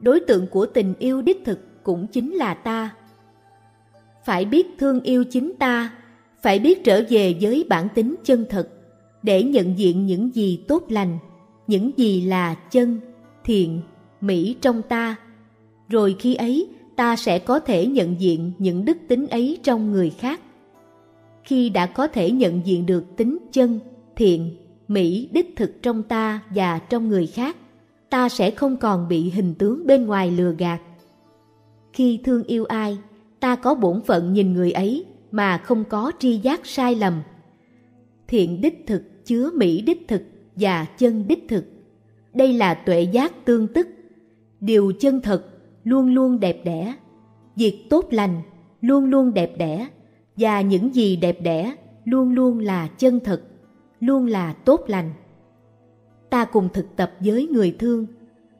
đối 0.00 0.20
tượng 0.20 0.46
của 0.46 0.66
tình 0.66 0.94
yêu 0.98 1.22
đích 1.22 1.44
thực 1.44 1.84
cũng 1.84 2.06
chính 2.06 2.34
là 2.34 2.54
ta. 2.54 2.90
Phải 4.24 4.44
biết 4.44 4.66
thương 4.78 5.00
yêu 5.00 5.24
chính 5.24 5.52
ta, 5.58 5.90
phải 6.42 6.58
biết 6.58 6.84
trở 6.84 7.02
về 7.10 7.36
với 7.40 7.64
bản 7.68 7.88
tính 7.94 8.14
chân 8.24 8.44
thật, 8.50 8.68
để 9.22 9.42
nhận 9.42 9.78
diện 9.78 10.06
những 10.06 10.34
gì 10.34 10.64
tốt 10.68 10.84
lành, 10.88 11.18
những 11.66 11.90
gì 11.96 12.20
là 12.20 12.54
chân, 12.54 13.00
thiện, 13.44 13.80
mỹ 14.20 14.56
trong 14.60 14.82
ta 14.82 15.16
rồi 15.90 16.16
khi 16.18 16.34
ấy 16.34 16.68
ta 16.96 17.16
sẽ 17.16 17.38
có 17.38 17.60
thể 17.60 17.86
nhận 17.86 18.20
diện 18.20 18.52
những 18.58 18.84
đức 18.84 18.96
tính 19.08 19.26
ấy 19.26 19.58
trong 19.62 19.92
người 19.92 20.10
khác. 20.10 20.40
Khi 21.44 21.68
đã 21.68 21.86
có 21.86 22.06
thể 22.06 22.30
nhận 22.30 22.60
diện 22.66 22.86
được 22.86 23.04
tính 23.16 23.38
chân, 23.52 23.80
thiện, 24.16 24.56
mỹ 24.88 25.28
đích 25.32 25.56
thực 25.56 25.82
trong 25.82 26.02
ta 26.02 26.40
và 26.54 26.78
trong 26.78 27.08
người 27.08 27.26
khác, 27.26 27.56
ta 28.10 28.28
sẽ 28.28 28.50
không 28.50 28.76
còn 28.76 29.08
bị 29.08 29.30
hình 29.30 29.54
tướng 29.54 29.86
bên 29.86 30.06
ngoài 30.06 30.30
lừa 30.30 30.54
gạt. 30.58 30.80
Khi 31.92 32.20
thương 32.24 32.42
yêu 32.42 32.64
ai, 32.64 32.98
ta 33.40 33.56
có 33.56 33.74
bổn 33.74 34.02
phận 34.02 34.32
nhìn 34.32 34.54
người 34.54 34.72
ấy 34.72 35.04
mà 35.30 35.58
không 35.58 35.84
có 35.84 36.12
tri 36.18 36.36
giác 36.36 36.66
sai 36.66 36.94
lầm. 36.94 37.22
Thiện 38.28 38.60
đích 38.60 38.84
thực 38.86 39.24
chứa 39.24 39.50
mỹ 39.54 39.82
đích 39.82 40.08
thực 40.08 40.22
và 40.56 40.84
chân 40.84 41.28
đích 41.28 41.48
thực. 41.48 41.64
Đây 42.34 42.52
là 42.52 42.74
tuệ 42.74 43.02
giác 43.02 43.44
tương 43.44 43.66
tức. 43.68 43.88
Điều 44.60 44.92
chân 45.00 45.20
thật 45.20 45.46
luôn 45.84 46.14
luôn 46.14 46.40
đẹp 46.40 46.60
đẽ, 46.64 46.94
việc 47.56 47.86
tốt 47.90 48.06
lành 48.10 48.42
luôn 48.80 49.04
luôn 49.04 49.34
đẹp 49.34 49.58
đẽ 49.58 49.88
và 50.36 50.60
những 50.60 50.94
gì 50.94 51.16
đẹp 51.16 51.42
đẽ 51.42 51.74
luôn 52.04 52.32
luôn 52.32 52.58
là 52.58 52.88
chân 52.88 53.20
thật, 53.20 53.42
luôn 54.00 54.26
là 54.26 54.52
tốt 54.52 54.84
lành. 54.86 55.10
Ta 56.30 56.44
cùng 56.44 56.68
thực 56.72 56.96
tập 56.96 57.12
với 57.20 57.46
người 57.46 57.76
thương, 57.78 58.06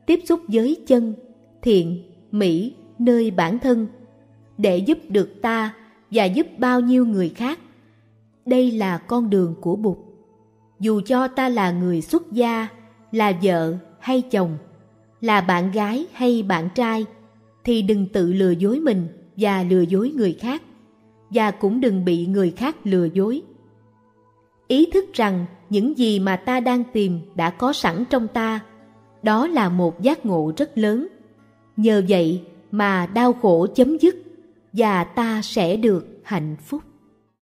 tiếp 0.07 0.21
xúc 0.25 0.41
với 0.49 0.77
chân, 0.87 1.15
thiện, 1.63 2.03
mỹ 2.31 2.75
nơi 2.99 3.31
bản 3.31 3.59
thân 3.59 3.87
để 4.59 4.77
giúp 4.79 4.99
được 5.09 5.43
ta 5.43 5.75
và 6.11 6.25
giúp 6.25 6.47
bao 6.59 6.81
nhiêu 6.81 7.07
người 7.07 7.29
khác. 7.29 7.59
Đây 8.47 8.71
là 8.71 8.99
con 8.99 9.31
đường 9.31 9.55
của 9.61 9.77
Bụt. 9.77 9.99
Dù 10.81 11.01
cho 11.07 11.29
ta 11.29 11.49
là 11.49 11.71
người 11.71 12.01
xuất 12.01 12.33
gia, 12.33 12.69
là 13.13 13.33
vợ 13.43 13.77
hay 14.01 14.23
chồng, 14.23 14.59
là 15.21 15.41
bạn 15.41 15.71
gái 15.71 16.07
hay 16.13 16.43
bạn 16.43 16.69
trai 16.75 17.07
thì 17.65 17.83
đừng 17.83 18.07
tự 18.07 18.33
lừa 18.33 18.51
dối 18.51 18.81
mình 18.81 19.09
và 19.37 19.63
lừa 19.63 19.81
dối 19.81 20.13
người 20.17 20.33
khác 20.41 20.63
và 21.31 21.51
cũng 21.51 21.81
đừng 21.81 22.05
bị 22.05 22.27
người 22.27 22.51
khác 22.51 22.77
lừa 22.85 23.05
dối 23.05 23.43
ý 24.69 24.87
thức 24.93 25.05
rằng 25.13 25.47
những 25.71 25.99
gì 25.99 26.21
mà 26.21 26.37
ta 26.37 26.61
đang 26.61 26.85
tìm 26.93 27.21
đã 27.35 27.51
có 27.51 27.73
sẵn 27.73 28.05
trong 28.11 28.29
ta 28.29 28.61
đó 29.23 29.47
là 29.47 29.69
một 29.69 30.03
giác 30.03 30.27
ngộ 30.27 30.53
rất 30.57 30.79
lớn 30.79 31.09
nhờ 31.77 32.03
vậy 32.09 32.43
mà 32.71 33.07
đau 33.07 33.33
khổ 33.33 33.67
chấm 33.75 33.99
dứt 33.99 34.17
và 34.73 35.05
ta 35.05 35.43
sẽ 35.43 35.77
được 35.77 36.07
hạnh 36.25 36.57
phúc. 36.67 36.83